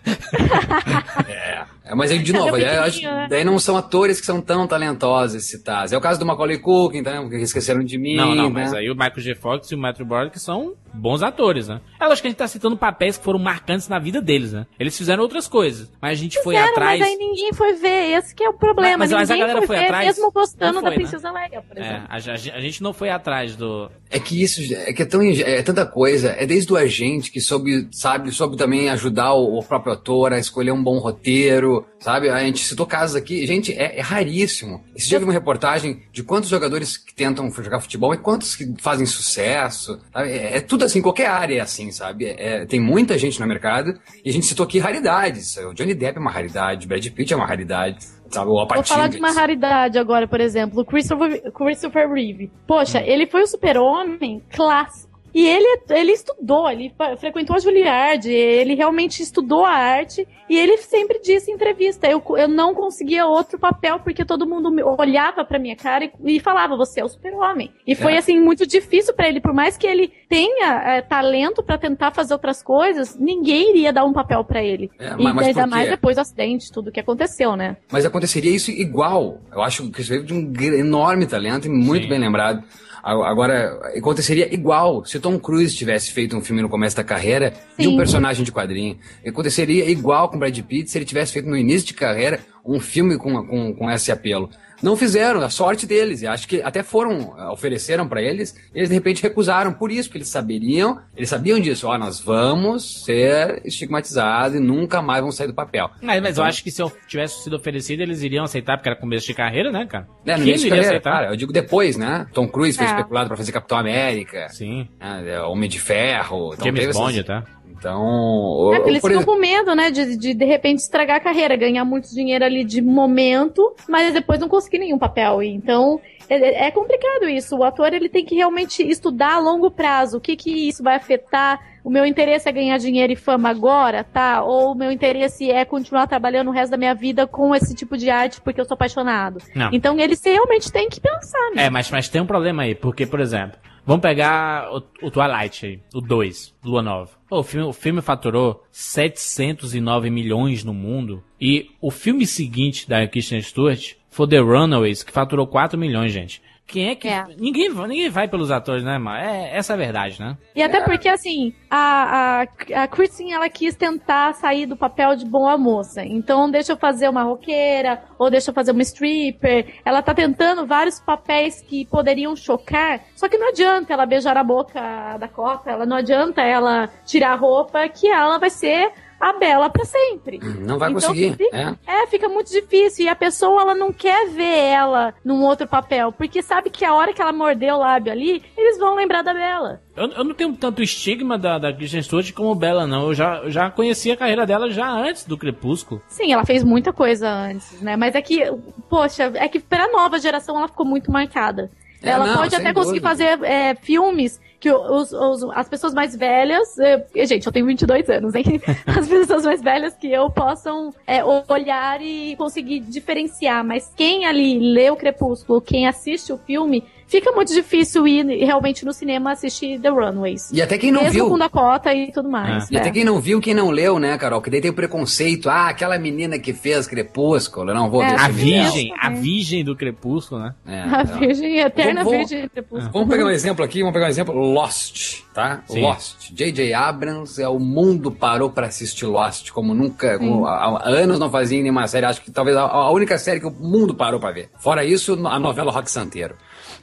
[1.29, 1.46] é.
[1.57, 1.76] Yeah.
[1.87, 3.29] É, mas aí, de novo, é, acho, né?
[3.31, 5.93] daí não são atores que são tão talentosos citados.
[5.93, 8.17] É o caso do Macaulay Culkin, então, que esqueceram de mim.
[8.17, 8.51] Não, não, né?
[8.51, 9.35] mas aí o Michael J.
[9.37, 11.81] Fox e o Matthew Broderick são bons atores, né?
[12.01, 14.67] Eu acho que a gente tá citando papéis que foram marcantes na vida deles, né?
[14.81, 17.01] Eles fizeram outras coisas, mas a gente fizeram, foi atrás.
[17.01, 18.99] Mas aí ninguém foi ver, esse que é o problema.
[18.99, 20.07] Mas, mas, mas a galera foi, foi atrás.
[20.07, 20.97] Mesmo gostando foi, da né?
[20.97, 21.49] Princesa né?
[21.51, 22.03] Leia, por é, exemplo.
[22.03, 23.91] É, a, a, a, gente não foi atrás do.
[24.11, 26.31] É que isso é que é, tão, é tanta coisa.
[26.31, 30.39] É desde o agente que soube, sabe, soube também ajudar o, o próprio ator a
[30.39, 32.29] escolher um bom roteiro, sabe?
[32.29, 33.47] A gente citou casos aqui.
[33.47, 34.85] Gente, é, é raríssimo.
[34.95, 38.75] Esse dia vi uma reportagem de quantos jogadores que tentam jogar futebol e quantos que
[38.79, 40.01] fazem sucesso.
[40.15, 42.27] É, é, tudo assim, qualquer área é assim, sabe?
[42.27, 45.57] É, tem muita gente no mercado e a gente citou aqui raridades.
[45.57, 48.17] O Johnny Depp é uma raridade, o Brad Pitt é uma raridade.
[48.31, 52.51] Sabe, Vou falar de uma raridade agora, por exemplo, o Christopher, Christopher Reeve.
[52.67, 53.05] Poxa, hum.
[53.07, 55.06] ele foi o super-homem clássico
[55.37, 60.79] e ele, ele estudou, ele frequentou a Juilliard, ele realmente estudou a arte e ele
[60.79, 65.59] sempre disse em entrevista: eu, eu não conseguia outro papel porque todo mundo olhava pra
[65.59, 67.71] minha cara e, e falava: você é o super-homem.
[67.87, 68.17] E foi é.
[68.17, 72.33] assim muito difícil para ele, por mais que ele tenha é, talento para tentar fazer
[72.33, 74.91] outras coisas, ninguém iria dar um papel para ele.
[74.99, 77.77] É, mas, e mas ainda mais depois do acidente, tudo que aconteceu, né?
[77.93, 79.39] Mas aconteceria isso igual.
[79.53, 82.09] Eu acho que isso veio de um enorme talento e muito Sim.
[82.09, 82.65] bem lembrado.
[83.07, 87.83] Agora, aconteceria igual se Tom Cruise tivesse feito um filme no começo da carreira Sim.
[87.83, 88.99] de um personagem de quadrinho.
[89.25, 93.17] Aconteceria igual com Brad Pitt se ele tivesse feito no início de carreira um filme
[93.17, 94.51] com, com, com esse apelo.
[94.83, 96.23] Não fizeram, a sorte deles.
[96.23, 99.73] E acho que até foram, eh, ofereceram para eles, e eles de repente recusaram.
[99.73, 101.87] Por isso, porque eles saberiam, eles sabiam disso.
[101.87, 105.91] Ó, oh, nós vamos ser estigmatizados e nunca mais vão sair do papel.
[106.03, 108.89] Mas, mas então, eu acho que se eu tivesse sido oferecido, eles iriam aceitar, porque
[108.89, 110.07] era começo de carreira, né, cara?
[110.27, 111.13] É, no início de carreira, aceitar?
[111.13, 111.33] cara.
[111.33, 112.27] Eu digo depois, né?
[112.33, 112.91] Tom Cruise foi é.
[112.91, 114.49] especulado para fazer Capitão América.
[114.51, 114.89] Sim.
[115.01, 115.41] Né?
[115.41, 116.53] Homem de Ferro.
[116.53, 117.27] Então, James Bond, essas...
[117.27, 117.45] tá?
[117.79, 118.73] Então.
[118.75, 119.91] É, eles ficam com medo, né?
[119.91, 124.41] De, de de repente estragar a carreira, ganhar muito dinheiro ali de momento, mas depois
[124.41, 125.43] não conseguir nenhum papel.
[125.43, 126.01] Então.
[126.29, 127.57] É, é complicado isso.
[127.57, 130.19] O ator ele tem que realmente estudar a longo prazo.
[130.19, 131.61] O que que isso vai afetar?
[131.85, 134.43] O meu interesse é ganhar dinheiro e fama agora, tá?
[134.43, 137.97] Ou o meu interesse é continuar trabalhando o resto da minha vida com esse tipo
[137.97, 139.39] de arte porque eu sou apaixonado.
[139.55, 139.71] Não.
[139.73, 141.67] Então eles realmente têm que pensar, né?
[141.67, 145.65] É, mas, mas tem um problema aí, porque, por exemplo, Vamos pegar o, o Twilight
[145.65, 147.13] aí, o 2, Lua Nova.
[147.31, 151.23] o, filme, o filme faturou 709 milhões no mundo.
[151.41, 156.41] E o filme seguinte da Kristen Stewart foi The Runaways, que faturou 4 milhões, gente.
[156.67, 157.07] Quem é que.
[157.07, 157.25] É.
[157.39, 159.19] Ninguém, ninguém vai pelos atores, né, mano?
[159.19, 160.37] É, essa é a verdade, né?
[160.55, 165.27] E até porque, assim, a, a, a Kristen, ela quis tentar sair do papel de
[165.27, 166.03] boa moça.
[166.03, 169.75] Então, deixa eu fazer uma roqueira, ou deixa eu fazer uma stripper.
[169.85, 173.03] Ela tá tentando vários papéis que poderiam chocar.
[173.15, 177.33] Só que não adianta ela beijar a boca da Copa, ela não adianta ela tirar
[177.33, 180.39] a roupa, que ela vai ser a Bela para sempre.
[180.39, 181.37] Não vai então, conseguir.
[181.37, 182.03] Fica, é.
[182.03, 182.07] é.
[182.07, 183.07] fica muito difícil.
[183.07, 186.95] E a pessoa, ela não quer ver ela num outro papel, porque sabe que a
[186.95, 189.81] hora que ela mordeu o lábio ali, eles vão lembrar da Bela.
[189.97, 193.07] Eu, eu não tenho tanto estigma da, da Kristen Stewart como Bela, não.
[193.09, 196.03] Eu já, eu já conhecia a carreira dela já antes do Crepúsculo.
[196.09, 197.97] Sim, ela fez muita coisa antes, né?
[197.97, 198.45] Mas é que,
[198.89, 201.71] poxa, é que pra nova geração ela ficou muito marcada.
[202.03, 206.17] É, ela não, pode até conseguir fazer é, filmes que os, os, as pessoas mais
[206.17, 206.77] velhas.
[206.79, 208.61] É, gente, eu tenho 22 anos, hein?
[208.85, 213.65] As pessoas mais velhas que eu possam é, olhar e conseguir diferenciar.
[213.65, 218.85] Mas quem ali lê o Crepúsculo, quem assiste o filme, fica muito difícil ir realmente
[218.85, 220.51] no cinema assistir The Runaways.
[220.53, 221.29] E até quem não Mesmo viu.
[221.29, 222.71] com Dakota e tudo mais.
[222.71, 222.75] É.
[222.75, 224.41] E até quem não viu, quem não leu, né, Carol?
[224.41, 225.49] Que daí tem o preconceito.
[225.49, 227.73] Ah, aquela menina que fez Crepúsculo.
[227.73, 230.55] Não vou é, ver A Virgem, a Virgem do Crepúsculo, né?
[230.67, 232.93] É, a Virgem, a eterna vamos, Virgem do Crepúsculo.
[232.93, 235.63] Vamos pegar um exemplo aqui, vamos pegar um exemplo Lost, tá?
[235.67, 235.83] Sim.
[235.83, 236.33] Lost.
[236.33, 236.75] J.J.
[236.75, 241.31] Abrams é o mundo parou para assistir Lost, como nunca, como há, há, anos não
[241.31, 242.07] fazia nenhuma série.
[242.07, 244.51] Acho que talvez a, a única série que o mundo parou para ver.
[244.59, 246.35] Fora isso, a novela Rock Santeiro.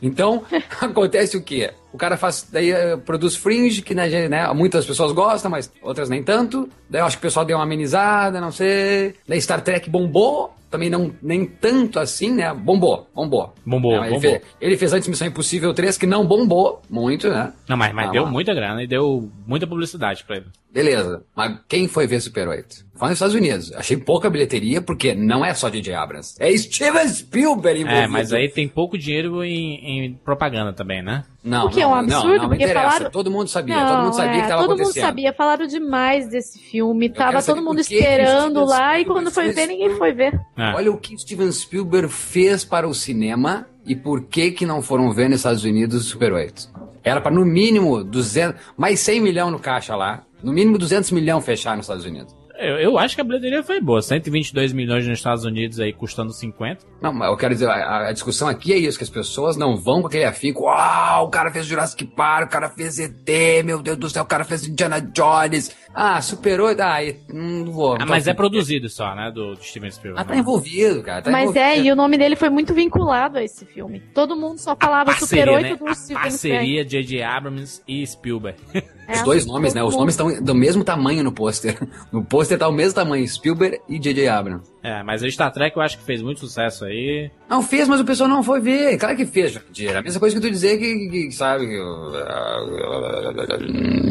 [0.02, 0.44] Então,
[0.82, 1.72] acontece o quê?
[1.92, 6.10] O cara faz, daí uh, produz Fringe, que né, né, muitas pessoas gostam, mas outras
[6.10, 6.68] nem tanto.
[6.90, 9.16] Daí eu acho que o pessoal deu uma amenizada, não sei.
[9.28, 12.52] Daí Star Trek bombou, também não nem tanto assim, né?
[12.52, 13.54] Bombou, bombou.
[13.64, 14.22] Bombou, ele, bombou.
[14.22, 17.54] Fez, ele fez antes Missão Impossível 3, que não bombou muito, né?
[17.70, 20.48] Não, mas, mas ah, deu muita grana e deu muita publicidade pra ele.
[20.74, 22.84] Beleza, mas quem foi ver Super 8?
[22.96, 23.72] Foi nos Estados Unidos.
[23.74, 26.36] Achei pouca bilheteria, porque não é só DJ Abrams.
[26.40, 28.04] É Steven Spielberg envolvido.
[28.04, 31.26] É, mas aí tem pouco dinheiro em, em propaganda também, né?
[31.44, 33.12] Não, o que é um absurdo, não, não, porque falaram...
[33.12, 34.94] Todo mundo sabia, não, todo mundo sabia é, que tava todo acontecendo.
[34.94, 39.30] Todo mundo sabia, falaram demais desse filme, Eu tava todo mundo esperando lá e quando
[39.30, 40.34] foi ver, ninguém foi ver.
[40.58, 40.74] É.
[40.74, 45.12] Olha o que Steven Spielberg fez para o cinema e por que que não foram
[45.12, 46.70] ver nos Estados Unidos Super 8.
[47.04, 51.44] Era para no mínimo 200, mais 100 milhões no caixa lá, no mínimo 200 milhões
[51.46, 52.34] fechar nos Estados Unidos.
[52.56, 54.02] Eu, eu, acho que a bilheteria foi boa.
[54.02, 56.86] 122 milhões nos Estados Unidos aí custando 50.
[57.02, 59.76] Não, mas eu quero dizer, a, a discussão aqui é isso, que as pessoas não
[59.76, 60.64] vão com aquele afinco.
[60.64, 64.28] Uau, o cara fez Jurassic Park, o cara fez ET, meu Deus do céu, o
[64.28, 65.76] cara fez Indiana Jones.
[65.94, 66.98] Ah, superou, ah,
[67.32, 67.96] não vou.
[68.00, 70.22] ah, mas é produzido só, né, do, do Steven Spielberg.
[70.22, 71.22] Ah, tá envolvido, cara.
[71.22, 71.66] Tá mas envolvido.
[71.66, 74.00] é, e o nome dele foi muito vinculado a esse filme.
[74.14, 75.76] Todo mundo só falava parceria, Super 8 né?
[75.76, 77.22] do a Steven parceria J.J.
[77.22, 78.60] Abrams e Spielberg.
[79.06, 79.84] É, Os dois nomes, né?
[79.84, 81.78] Os nomes estão do mesmo tamanho no pôster.
[82.10, 84.30] No pôster tá o mesmo tamanho, Spielberg e J.J.
[84.30, 84.73] Abrams.
[84.84, 87.32] É, mas a Star Trek eu acho que fez muito sucesso aí.
[87.50, 88.98] Não fez, mas o pessoal não foi ver.
[88.98, 89.96] Claro que fez, Jandir.
[89.96, 91.68] A mesma coisa que tu dizer que, que, que sabe.
[91.68, 91.80] Que,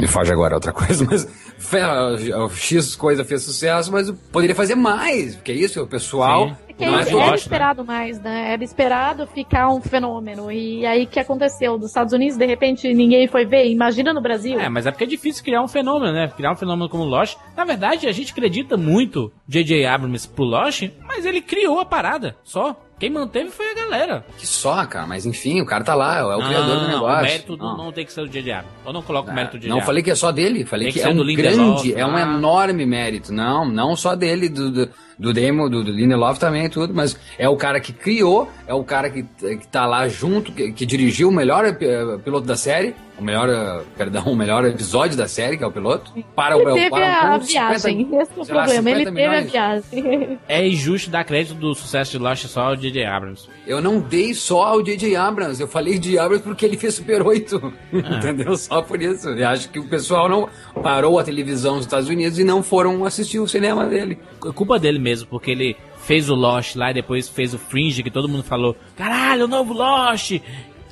[0.00, 1.28] me foge agora outra coisa, mas
[2.34, 5.36] o X coisa fez sucesso, mas poderia fazer mais.
[5.36, 6.48] Porque é isso, o pessoal.
[6.48, 6.71] Sim.
[6.84, 7.34] É era, era né?
[7.34, 7.86] esperado né?
[7.86, 8.52] mais, né?
[8.52, 10.50] Era esperado ficar um fenômeno.
[10.50, 11.78] E aí o que aconteceu?
[11.78, 13.70] Dos Estados Unidos, de repente, ninguém foi ver.
[13.70, 14.58] Imagina no Brasil.
[14.58, 16.28] É, mas é porque é difícil criar um fenômeno, né?
[16.36, 17.36] Criar um fenômeno como Lost.
[17.56, 19.84] Na verdade, a gente acredita muito J.J.
[19.86, 22.76] Abrams pro Lost mas ele criou a parada, só.
[22.98, 24.24] Quem manteve foi a galera.
[24.38, 27.18] Que só, cara, mas enfim, o cara tá lá, é o não, criador do negócio.
[27.18, 27.76] O mérito não.
[27.76, 28.64] não tem que ser do J.J.
[28.86, 29.74] Eu não coloco o mérito do J.J.
[29.74, 32.18] Não falei que é só dele, falei tem que, que é um grande, é um
[32.18, 33.32] enorme mérito.
[33.32, 34.88] Não, não só dele, do, do
[35.22, 38.82] do Demo, do, do Lindelof também tudo, mas é o cara que criou, é o
[38.82, 42.94] cara que, que tá lá junto, que, que dirigiu o melhor uh, piloto da série,
[43.18, 46.70] o melhor, uh, perdão, o melhor episódio da série, que é o piloto, para ele
[46.70, 49.46] o teve para um a viagem, 50, esse é o problema, ele teve milhões.
[49.46, 50.38] a viagem.
[50.48, 53.04] É injusto dar crédito do sucesso de Lost só ao J.J.
[53.04, 53.48] Abrams.
[53.66, 55.14] Eu não dei só ao J.J.
[55.16, 57.60] Abrams, eu falei de Abrams porque ele fez Super 8,
[58.04, 58.16] ah.
[58.16, 58.56] entendeu?
[58.56, 59.28] Só por isso.
[59.28, 60.48] Eu acho que o pessoal não
[60.82, 64.18] parou a televisão dos Estados Unidos e não foram assistir o cinema dele.
[64.44, 68.02] É culpa dele mesmo, porque ele fez o Lost lá e depois fez o Fringe,
[68.02, 70.40] que todo mundo falou: caralho, o novo Lost!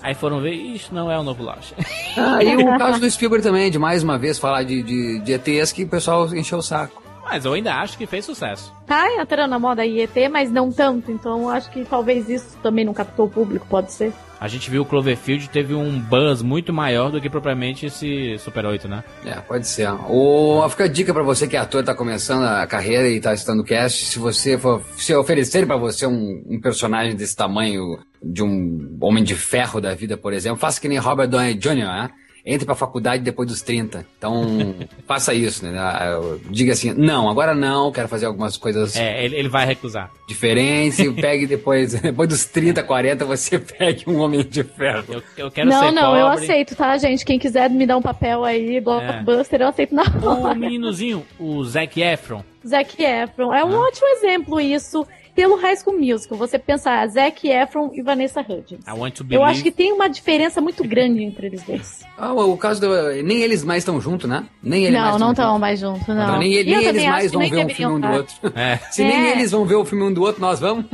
[0.03, 1.73] Aí foram ver, isso não é o novo Lost.
[2.17, 5.33] Ah, e o caso do Spielberg também, de mais uma vez falar de, de, de
[5.33, 7.01] ETs que o pessoal encheu o saco.
[7.23, 8.75] Mas eu ainda acho que fez sucesso.
[8.85, 11.13] Tá entrando na moda aí ET, mas não tanto.
[11.13, 14.13] Então acho que talvez isso também não captou o público, pode ser.
[14.41, 18.65] A gente viu o Cloverfield teve um buzz muito maior do que propriamente esse Super
[18.65, 19.05] 8, né?
[19.23, 19.91] É, pode ser.
[20.09, 23.33] O, fica a dica para você que é ator, tá começando a carreira e tá
[23.33, 27.99] assistindo o cast, se você for se oferecer para você um, um, personagem desse tamanho
[28.23, 31.75] de um Homem de Ferro da vida, por exemplo, faça que nem Robert Downey Jr.,
[31.75, 32.11] né?
[32.45, 34.07] Entre pra faculdade depois dos 30.
[34.17, 34.75] Então,
[35.07, 35.79] faça isso, né?
[35.79, 36.19] Ah,
[36.51, 38.97] diga assim, não, agora não, quero fazer algumas coisas.
[38.97, 40.11] É, ele, ele vai recusar.
[40.29, 45.05] Diferentes, pegue depois, depois dos 30, 40, você pegue um homem de ferro.
[45.09, 47.25] Eu, eu quero não, ser Não, não, eu aceito, tá, gente?
[47.25, 49.65] Quem quiser me dar um papel aí, blockbuster, é.
[49.65, 50.55] eu aceito na hora.
[50.55, 52.43] O meninozinho, o Zac Efron.
[52.67, 53.87] Zac Efron, é um ah.
[53.87, 58.85] ótimo exemplo isso pelo High School Musical, você pensar Zac Efron e Vanessa Hudgens.
[59.31, 62.05] Eu acho que tem uma diferença muito grande entre eles dois.
[62.17, 62.89] Ah, o caso do...
[63.23, 64.47] Nem eles mais estão juntos, né?
[64.63, 66.23] Nem eles não, não estão mais juntos, não.
[66.23, 68.35] Então, nem, nem eles mais vão ver um filme um do outro.
[68.55, 68.77] É.
[68.91, 69.07] Se é.
[69.07, 70.85] nem eles vão ver o filme um do outro, nós vamos.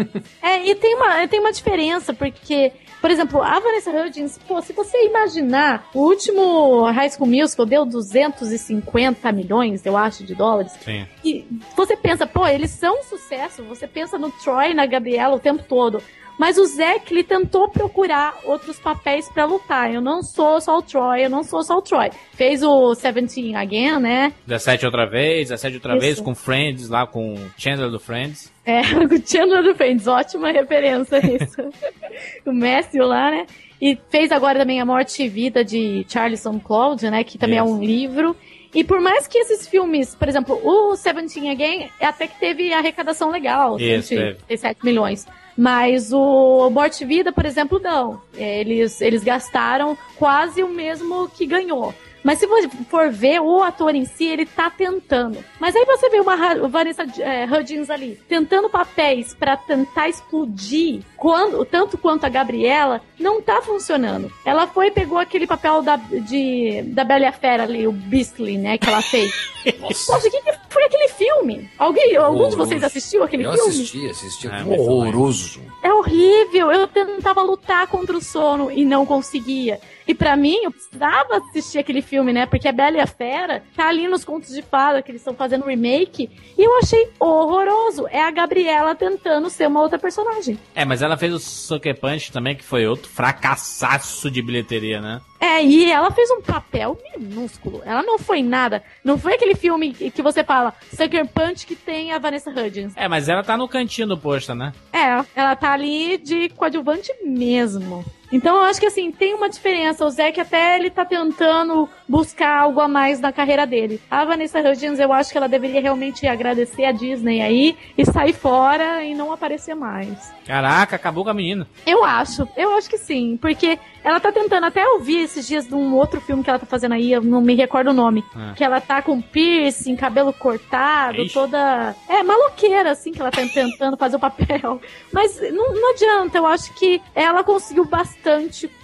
[0.42, 4.72] É, e tem uma, tem uma diferença, porque por exemplo, a Vanessa Hudgens, pô, se
[4.72, 10.72] você imaginar, o último High School Musical deu 250 milhões, eu acho, de dólares.
[10.84, 11.06] Sim.
[11.24, 13.62] E você pensa, pô, eles são um sucesso.
[13.64, 16.02] Você pensa no Troy, na Gabriela o tempo todo.
[16.38, 19.92] Mas o Zack, ele tentou procurar outros papéis para lutar.
[19.92, 22.10] Eu não sou só o Troy, eu não sou só o Troy.
[22.32, 24.32] Fez o Seventeen Again, né?
[24.46, 26.00] 17 outra vez, 17 outra Isso.
[26.00, 28.52] vez com Friends, lá com Chandler do Friends.
[28.64, 31.62] É, o Chandler do Friends, ótima referência isso.
[32.44, 33.46] o Matthew lá, né?
[33.80, 37.24] E fez agora também A Morte e Vida de Charles Cloud, né?
[37.24, 38.36] Que também é um livro.
[38.74, 43.30] E por mais que esses filmes, por exemplo, o Seventeen Again até que teve arrecadação
[43.30, 45.26] legal, Isso, 107 milhões.
[45.56, 48.20] Mas o Morte Vida, por exemplo, não.
[48.34, 51.94] Eles, eles gastaram quase o mesmo que ganhou.
[52.26, 55.38] Mas se você for ver, o ator em si, ele tá tentando.
[55.60, 61.64] Mas aí você vê uma Vanessa é, Hudgens ali, tentando papéis para tentar explodir, quando,
[61.64, 64.28] tanto quanto a Gabriela, não tá funcionando.
[64.44, 68.76] Ela foi e pegou aquele papel da, de, da Bela Fera ali, o Beastly, né,
[68.76, 69.30] que ela fez.
[69.78, 71.70] Nossa, o que, que, foi aquele filme?
[71.78, 73.68] Alguém, algum de vocês assistiu aquele eu filme?
[73.68, 74.48] Eu assisti, assisti.
[74.48, 75.60] É, horroroso.
[75.80, 76.72] É horrível.
[76.72, 79.80] Eu tentava lutar contra o sono e não conseguia.
[80.06, 82.46] E para mim, eu precisava assistir aquele filme, né?
[82.46, 85.34] Porque a Bela e a Fera tá ali nos contos de fada que eles estão
[85.34, 86.30] fazendo remake.
[86.56, 88.06] E eu achei horroroso.
[88.08, 90.58] É a Gabriela tentando ser uma outra personagem.
[90.74, 95.20] É, mas ela fez o Sucker Punch também, que foi outro fracassaço de bilheteria, né?
[95.40, 97.82] É, e ela fez um papel minúsculo.
[97.84, 98.82] Ela não foi nada.
[99.04, 102.92] Não foi aquele filme que você fala, Sucker Punch, que tem a Vanessa Hudgens.
[102.96, 104.72] É, mas ela tá no cantinho do posto, né?
[104.92, 108.04] É, ela tá ali de coadjuvante mesmo.
[108.32, 110.04] Então eu acho que assim, tem uma diferença.
[110.04, 114.00] O Zack até ele tá tentando buscar algo a mais na carreira dele.
[114.10, 118.32] A Vanessa Hudgens, eu acho que ela deveria realmente agradecer a Disney aí e sair
[118.32, 120.32] fora e não aparecer mais.
[120.46, 121.66] Caraca, acabou com a menina.
[121.86, 125.74] Eu acho, eu acho que sim, porque ela tá tentando, até ouvir esses dias de
[125.74, 128.52] um outro filme que ela tá fazendo aí, eu não me recordo o nome, ah.
[128.54, 131.34] que ela tá com piercing, cabelo cortado, Ixi.
[131.34, 134.80] toda, é, maloqueira, assim, que ela tá tentando fazer o papel.
[135.12, 138.25] Mas não, não adianta, eu acho que ela conseguiu bastante.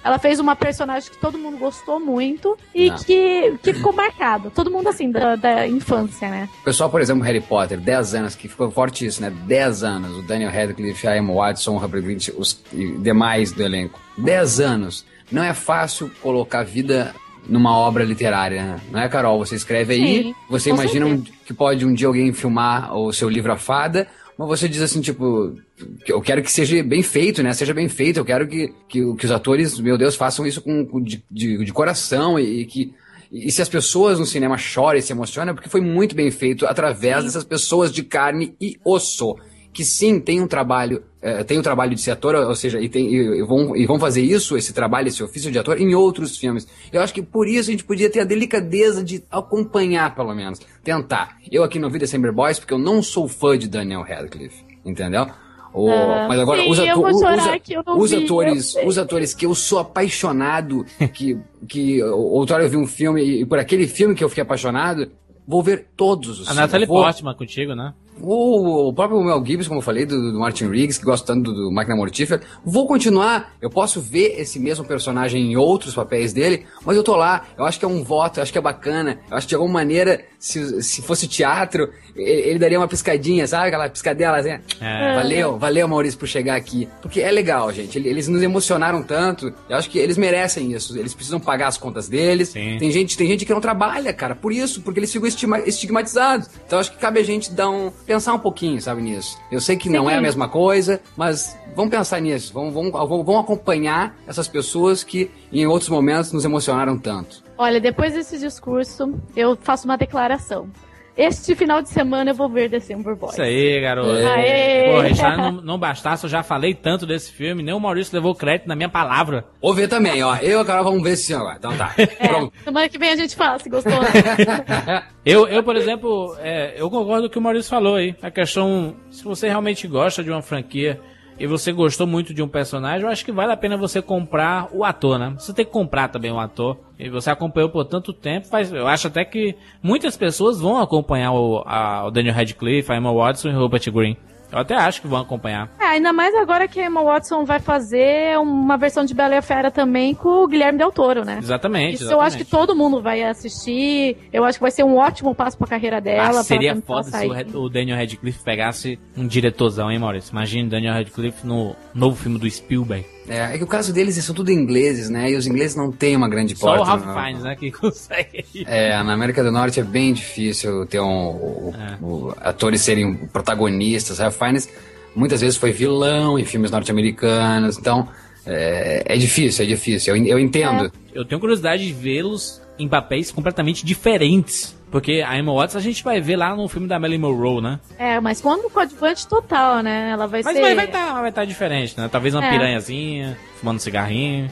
[0.04, 2.94] Ela fez uma personagem que todo mundo gostou muito e ah.
[2.94, 4.50] que, que ficou marcado.
[4.50, 6.48] Todo mundo, assim, da, da infância, né?
[6.60, 9.30] O pessoal, por exemplo, Harry Potter, 10 anos, que ficou forte isso, né?
[9.30, 14.00] 10 anos, o Daniel Radcliffe, a Emma Watson, o Robert Grint, os demais do elenco.
[14.18, 15.04] 10 anos.
[15.30, 17.14] Não é fácil colocar vida
[17.48, 18.80] numa obra literária, né?
[18.90, 19.38] não é, Carol?
[19.38, 23.28] Você escreve aí, Sim, você imagina um, que pode um dia alguém filmar o seu
[23.28, 24.06] livro A Fada,
[24.38, 25.56] mas você diz assim, tipo,
[26.06, 27.52] eu quero que seja bem feito, né?
[27.52, 31.02] Seja bem feito, eu quero que, que, que os atores, meu Deus, façam isso com,
[31.02, 32.94] de, de, de coração e, e que
[33.32, 36.30] e se as pessoas no cinema choram e se emocionam, é porque foi muito bem
[36.30, 37.24] feito através sim.
[37.24, 39.36] dessas pessoas de carne e osso.
[39.72, 42.78] Que sim, tem um trabalho, é, tem o um trabalho de ser ator, ou seja,
[42.78, 45.80] e, tem, e, e, vão, e vão fazer isso, esse trabalho, esse ofício de ator,
[45.80, 46.68] em outros filmes.
[46.92, 50.60] Eu acho que por isso a gente podia ter a delicadeza de acompanhar, pelo menos.
[50.84, 51.38] Tentar.
[51.50, 55.26] Eu aqui no Vida Sember Boys, porque eu não sou fã de Daniel Radcliffe, entendeu?
[55.74, 59.78] Oh, uh, mas agora, sim, os, atu os, os atores, os atores que eu sou
[59.78, 64.42] apaixonado, que, que outrora eu vi um filme e por aquele filme que eu fiquei
[64.42, 65.10] apaixonado,
[65.46, 67.02] vou ver todos os A Natalie vou...
[67.02, 67.94] Portman contigo, né?
[68.20, 71.52] O, o próprio Mel Gibbs, como eu falei, do, do Martin Riggs, que gosta tanto
[71.52, 72.42] do, do Máquina Mortífera.
[72.64, 77.16] Vou continuar, eu posso ver esse mesmo personagem em outros papéis dele, mas eu tô
[77.16, 79.50] lá, eu acho que é um voto, eu acho que é bacana, eu acho que
[79.50, 83.68] de alguma maneira, se, se fosse teatro, ele, ele daria uma piscadinha, sabe?
[83.68, 84.58] Aquela piscadela assim.
[84.80, 85.14] É.
[85.14, 86.88] Valeu, valeu, Maurício, por chegar aqui.
[87.00, 87.98] Porque é legal, gente.
[87.98, 89.52] Eles nos emocionaram tanto.
[89.68, 90.98] Eu acho que eles merecem isso.
[90.98, 92.50] Eles precisam pagar as contas deles.
[92.50, 92.76] Sim.
[92.78, 95.28] Tem gente, tem gente que não trabalha, cara, por isso, porque eles ficam
[95.64, 96.48] estigmatizados.
[96.66, 99.38] Então acho que cabe a gente dar um pensar um pouquinho, sabe, nisso.
[99.50, 99.94] Eu sei que Sim.
[99.94, 102.52] não é a mesma coisa, mas vamos pensar nisso.
[102.52, 107.42] Vamos, vamos, vamos acompanhar essas pessoas que em outros momentos nos emocionaram tanto.
[107.56, 110.68] Olha, depois desse discurso, eu faço uma declaração.
[111.16, 113.32] Este final de semana eu vou ver December Boys.
[113.32, 114.10] Isso aí, garoto.
[114.16, 114.92] É.
[114.92, 118.34] Porra, já não, não bastasse, eu já falei tanto desse filme, nem o Maurício levou
[118.34, 119.44] crédito na minha palavra.
[119.60, 120.36] Vou ver também, ó.
[120.36, 121.58] Eu e a Carol vamos ver esse filme agora.
[121.58, 121.94] Então tá.
[121.98, 122.52] É, Pronto.
[122.64, 123.92] Semana que vem a gente fala se gostou.
[125.24, 128.14] eu, eu, por exemplo, é, eu concordo com o que o Maurício falou aí.
[128.22, 130.98] A questão, se você realmente gosta de uma franquia
[131.38, 134.68] e você gostou muito de um personagem, eu acho que vale a pena você comprar
[134.72, 135.34] o ator, né?
[135.38, 136.78] Você tem que comprar também o ator.
[136.98, 141.32] E você acompanhou por tanto tempo, faz, eu acho até que muitas pessoas vão acompanhar
[141.32, 144.16] o, a, o Daniel Radcliffe, a Emma Watson e o Robert Green.
[144.52, 145.70] Eu até acho que vão acompanhar.
[145.80, 149.38] É, ainda mais agora que a Emma Watson vai fazer uma versão de Bela e
[149.38, 151.38] a Fera também com o Guilherme Del Toro, né?
[151.38, 151.94] Exatamente.
[151.94, 152.12] Isso exatamente.
[152.12, 154.18] eu acho que todo mundo vai assistir.
[154.30, 156.40] Eu acho que vai ser um ótimo passo pra carreira dela.
[156.40, 160.32] Ah, seria foda se o Daniel Radcliffe pegasse um diretorzão, hein, Maurício?
[160.32, 163.06] Imagina o Daniel Radcliffe no novo filme do Spielberg.
[163.28, 165.30] É, é que o caso deles são tudo ingleses, né?
[165.30, 166.78] E os ingleses não têm uma grande porta.
[166.78, 167.56] Só o Ralph Fiennes, né?
[167.56, 168.44] Que consegue.
[168.66, 171.98] É, na América do Norte é bem difícil ter um, é.
[172.02, 174.18] o, atores serem protagonistas.
[174.18, 174.68] Ralph Fiennes
[175.14, 178.08] muitas vezes foi vilão em filmes norte-americanos, então
[178.46, 180.16] é, é, difícil, é difícil.
[180.16, 180.86] Eu, eu entendo.
[180.86, 180.90] É.
[181.14, 184.74] Eu tenho curiosidade de vê-los em papéis completamente diferentes.
[184.92, 187.80] Porque a Emma Watson a gente vai ver lá no filme da Marilyn Monroe, né?
[187.98, 190.10] É, mas quando coadjuvante total, né?
[190.10, 190.60] Ela vai mas, ser...
[190.60, 192.10] Mas vai estar tá, vai tá diferente, né?
[192.12, 192.50] Talvez uma é.
[192.50, 194.50] piranhazinha, fumando cigarrinho.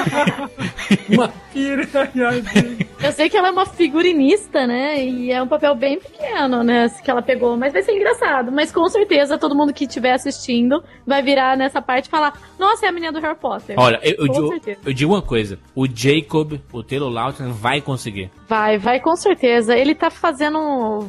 [1.10, 2.86] uma piranhazinha.
[3.02, 5.04] Eu sei que ela é uma figurinista, né?
[5.04, 6.88] E é um papel bem pequeno, né?
[7.04, 8.50] Que ela pegou, mas vai ser engraçado.
[8.50, 12.86] Mas com certeza todo mundo que estiver assistindo vai virar nessa parte e falar: Nossa,
[12.86, 13.76] é a menina do Harry Potter.
[13.78, 18.30] Olha, eu, eu, digo, eu digo, uma coisa: o Jacob, o Taylor Lautner, vai conseguir.
[18.48, 19.76] Vai, vai com certeza.
[19.76, 21.08] Ele tá fazendo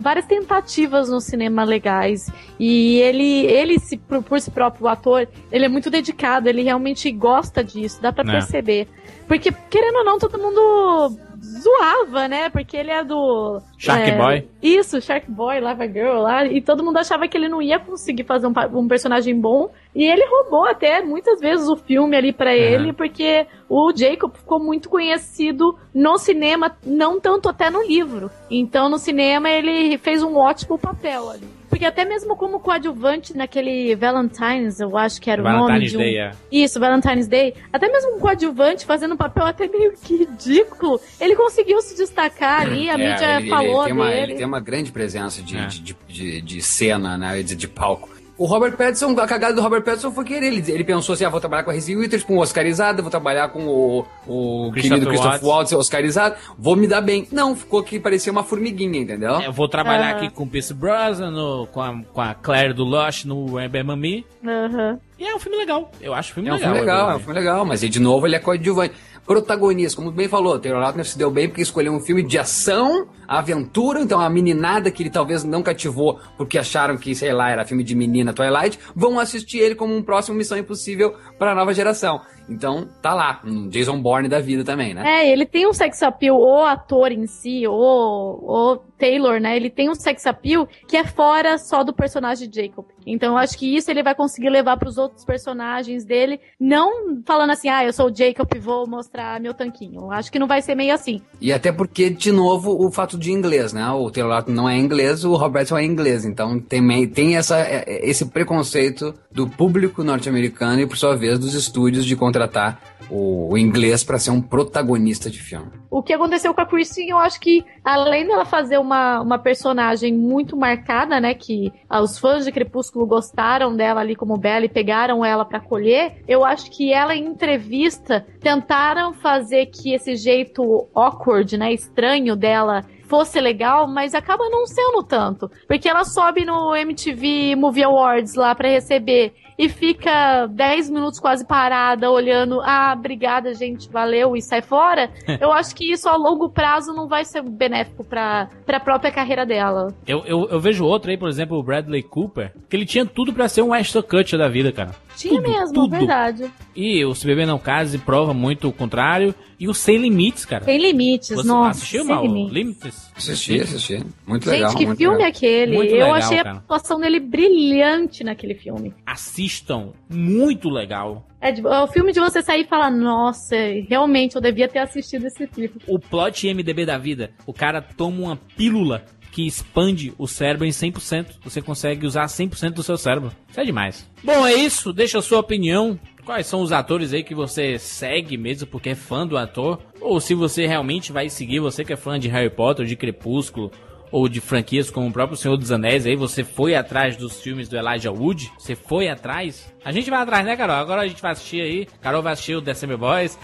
[0.00, 2.32] várias tentativas no cinema legais.
[2.58, 6.62] E ele, ele se, por, por si próprio, o ator, ele é muito dedicado, ele
[6.62, 8.32] realmente gosta disso, dá para é.
[8.32, 8.88] perceber.
[9.28, 12.50] Porque, querendo ou não, todo mundo zoava, né?
[12.50, 13.60] Porque ele é do.
[13.78, 14.48] Shark é, Boy?
[14.62, 16.44] Isso, Shark Boy, Lava Girl lá.
[16.46, 19.70] E todo mundo achava que ele não ia conseguir fazer um, um personagem bom.
[19.94, 22.56] E ele roubou até muitas vezes o filme ali para uhum.
[22.56, 28.30] ele, porque o Jacob ficou muito conhecido no cinema, não tanto até no livro.
[28.50, 31.59] Então no cinema ele fez um ótimo papel ali.
[31.70, 36.04] Porque até mesmo como coadjuvante naquele Valentine's, eu acho que era o Valentine's nome.
[36.04, 36.58] Valentine's Day, um...
[36.58, 36.64] é.
[36.64, 37.54] Isso, Valentine's Day.
[37.72, 41.00] Até mesmo um coadjuvante fazendo um papel até meio que ridículo.
[41.20, 44.22] Ele conseguiu se destacar ali, a é, mídia ele, falou ele tem uma, dele.
[44.22, 45.66] Ele tem uma grande presença de, é.
[45.66, 47.40] de, de, de, cena, né?
[47.42, 48.19] De, de palco.
[48.40, 51.28] O Robert Pattinson, a cagada do Robert Pattinson foi que ele, ele pensou assim, ah,
[51.28, 55.74] vou trabalhar com a Reese Witherspoon, oscarizada, vou trabalhar com o, o querido Christopher Waltz,
[55.74, 57.28] oscarizado, vou me dar bem.
[57.30, 59.34] Não, ficou que parecia uma formiguinha, entendeu?
[59.40, 62.82] É, eu vou trabalhar aqui com o Pierce Brosnan, com, a, com a Claire do
[62.82, 64.24] Lush no Ember Mami.
[64.42, 64.98] Uhum.
[65.20, 65.92] E é um filme legal.
[66.00, 66.72] Eu acho um filme é um legal.
[66.72, 68.94] Filme legal é um filme legal, mas de novo ele é coadjuvante
[69.30, 73.06] protagonista, como bem falou, Taylor Lautner se deu bem porque escolheu um filme de ação,
[73.28, 77.64] aventura, então a meninada que ele talvez não cativou porque acharam que, sei lá, era
[77.64, 81.72] filme de menina Twilight, vão assistir ele como um próximo Missão Impossível para a nova
[81.72, 82.20] geração.
[82.46, 85.02] Então, tá lá, um Jason Bourne da vida também, né?
[85.06, 89.56] É, ele tem um sex appeal, o ator em si, o, o Taylor, né?
[89.56, 92.84] Ele tem um sex appeal que é fora só do personagem Jacob.
[93.06, 97.22] Então, eu acho que isso ele vai conseguir levar para os outros personagens dele, não
[97.24, 100.00] falando assim, ah, eu sou o Jacob e vou mostrar meu tanquinho.
[100.02, 101.22] Eu acho que não vai ser meio assim.
[101.40, 103.88] E até porque, de novo, o fato de inglês, né?
[103.90, 106.24] O Taylor não é inglês, o Robertson é inglês.
[106.24, 111.54] Então, tem, tem essa, é, esse preconceito do público norte-americano e, por sua vez, dos
[111.54, 115.70] estúdios de contratar o, inglês para ser um protagonista de filme.
[115.90, 120.12] O que aconteceu com a Kristen, eu acho que, além dela fazer uma, uma personagem
[120.16, 125.24] muito marcada, né, que os fãs de Crepúsculo gostaram dela ali como Bella e pegaram
[125.24, 131.56] ela para colher, eu acho que ela em entrevista tentaram fazer que esse jeito awkward,
[131.58, 135.50] né, estranho dela fosse legal, mas acaba não sendo tanto.
[135.66, 141.44] Porque ela sobe no MTV Movie Awards lá para receber e fica 10 minutos quase
[141.46, 146.48] parada, olhando, ah, obrigada, gente, valeu, e sai fora, eu acho que isso a longo
[146.48, 149.94] prazo não vai ser benéfico pra, pra própria carreira dela.
[150.06, 153.34] Eu, eu, eu vejo outro aí, por exemplo, o Bradley Cooper, que ele tinha tudo
[153.34, 154.94] para ser um Ashton Kutcher da vida, cara.
[155.16, 155.90] Tinha tudo, mesmo, tudo.
[155.90, 156.50] verdade.
[156.74, 159.34] E o Se Beber Não Case prova muito o contrário.
[159.58, 160.64] E o Sem Limites, cara.
[160.64, 161.70] Sem Limites, Você nossa.
[161.72, 162.24] Assistiu, Mal?
[162.24, 163.10] Limites?
[163.14, 164.02] Assisti, assisti.
[164.26, 164.70] Muito legal.
[164.70, 165.26] Gente, que muito filme legal.
[165.26, 165.76] é aquele?
[165.76, 166.50] Muito Eu legal, achei cara.
[166.52, 168.94] a atuação dele brilhante naquele filme.
[169.04, 169.90] Assistam.
[170.08, 171.26] Muito legal.
[171.42, 173.54] É, é o filme de você sair e falar, nossa,
[173.88, 175.70] realmente eu devia ter assistido esse filme.
[175.86, 177.30] O plot MDB da vida.
[177.46, 181.36] O cara toma uma pílula que expande o cérebro em 100%.
[181.42, 183.32] Você consegue usar 100% do seu cérebro.
[183.48, 184.10] Isso é demais.
[184.22, 184.92] Bom, é isso.
[184.92, 185.98] Deixa a sua opinião.
[186.24, 189.80] Quais são os atores aí que você segue mesmo porque é fã do ator?
[190.00, 193.70] Ou se você realmente vai seguir, você que é fã de Harry Potter, de Crepúsculo,
[194.12, 197.68] ou de franquias como o próprio Senhor dos Anéis, aí você foi atrás dos filmes
[197.68, 198.50] do Elijah Wood?
[198.58, 199.72] Você foi atrás?
[199.84, 200.76] A gente vai atrás, né, Carol?
[200.76, 201.86] Agora a gente vai assistir aí.
[202.00, 203.38] Carol vai assistir o December Boys.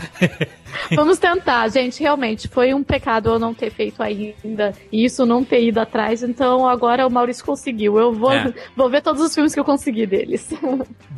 [0.95, 2.01] Vamos tentar, gente.
[2.03, 6.23] Realmente, foi um pecado eu não ter feito ainda isso, não ter ido atrás.
[6.23, 7.99] Então agora o Maurício conseguiu.
[7.99, 8.53] Eu vou, É.
[8.77, 10.49] vou ver todos os filmes que eu consegui deles.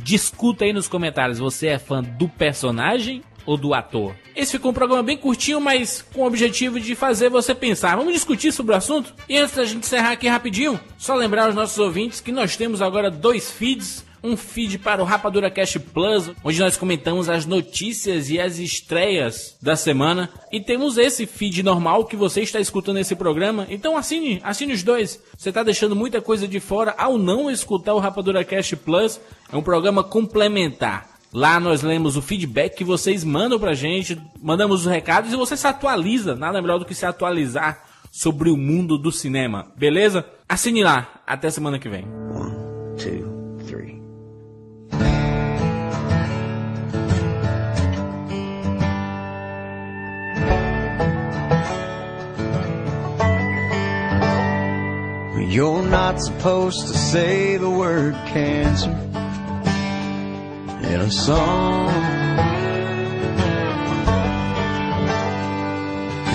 [0.03, 4.15] Discuta aí nos comentários, você é fã do personagem ou do ator?
[4.37, 7.97] Esse ficou um programa bem curtinho, mas com o objetivo de fazer você pensar.
[7.97, 9.15] Vamos discutir sobre o assunto?
[9.27, 12.83] E antes da gente encerrar aqui rapidinho, só lembrar aos nossos ouvintes que nós temos
[12.83, 14.07] agora dois feeds.
[14.21, 19.57] Um feed para o Rapadura Cast Plus, onde nós comentamos as notícias e as estreias
[19.63, 20.29] da semana.
[20.51, 23.65] E temos esse feed normal que você está escutando esse programa.
[23.71, 25.23] Então assine, assine os dois.
[25.37, 29.21] Você está deixando muita coisa de fora ao não escutar o Rapadura Cast Plus.
[29.53, 31.18] É um programa complementar.
[31.33, 35.57] Lá nós lemos o feedback que vocês mandam pra gente, mandamos os recados e você
[35.57, 36.35] se atualiza.
[36.35, 40.25] Nada melhor do que se atualizar sobre o mundo do cinema, beleza?
[40.49, 41.21] Assine lá.
[41.27, 42.07] Até semana que vem.
[42.99, 43.99] two, three.
[55.51, 58.95] You're not supposed to say the word cancer
[60.89, 61.89] in a song.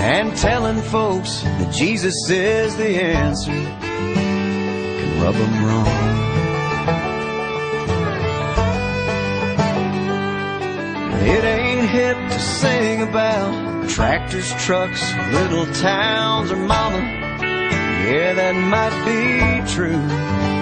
[0.05, 6.13] And telling folks that Jesus is the answer can rub them wrong.
[11.25, 15.01] It ain't hip to sing about tractors, trucks,
[15.31, 16.99] little towns, or mama.
[18.05, 20.52] Yeah, that might be true.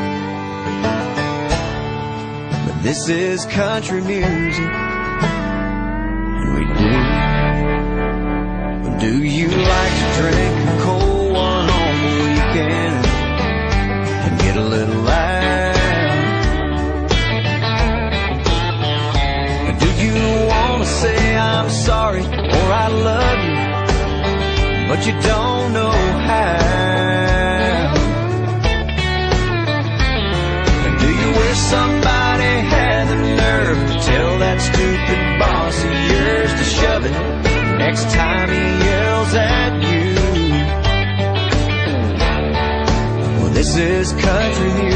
[2.81, 4.71] This is country music,
[6.51, 6.93] we do.
[8.99, 13.05] Do you like to drink a cold one on the weekend
[14.25, 15.75] and get a little loud?
[19.79, 20.15] Do you
[20.47, 23.59] wanna say I'm sorry or I love you,
[24.87, 25.40] but you don't
[37.91, 40.15] next time he yells at you?
[43.37, 44.90] Well, this is country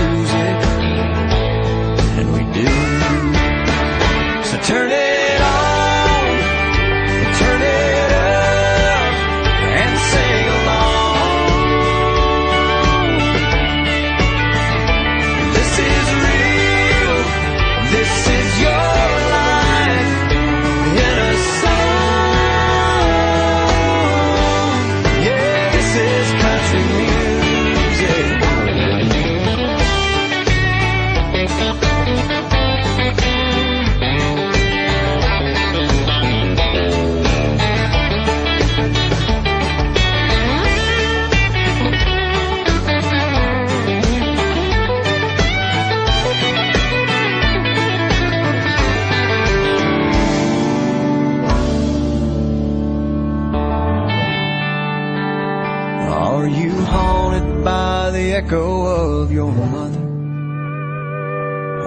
[58.35, 60.05] echo of your mother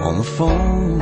[0.01, 0.99] on the phone?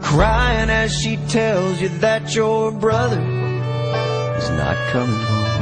[0.00, 3.20] Crying as she tells you that your brother
[4.40, 5.60] is not coming home.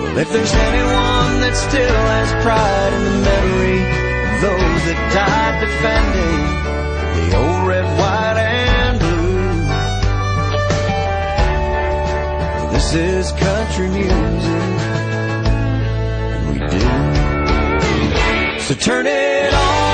[0.00, 3.80] Well, if there's anyone that still has pride in the memory
[4.26, 6.55] of those that died defending
[12.86, 14.12] This is country music,
[16.30, 16.78] and we do.
[18.60, 19.85] So turn it on,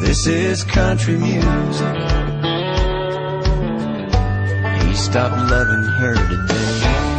[0.00, 1.96] This is country music.
[4.86, 7.17] He stopped loving her today.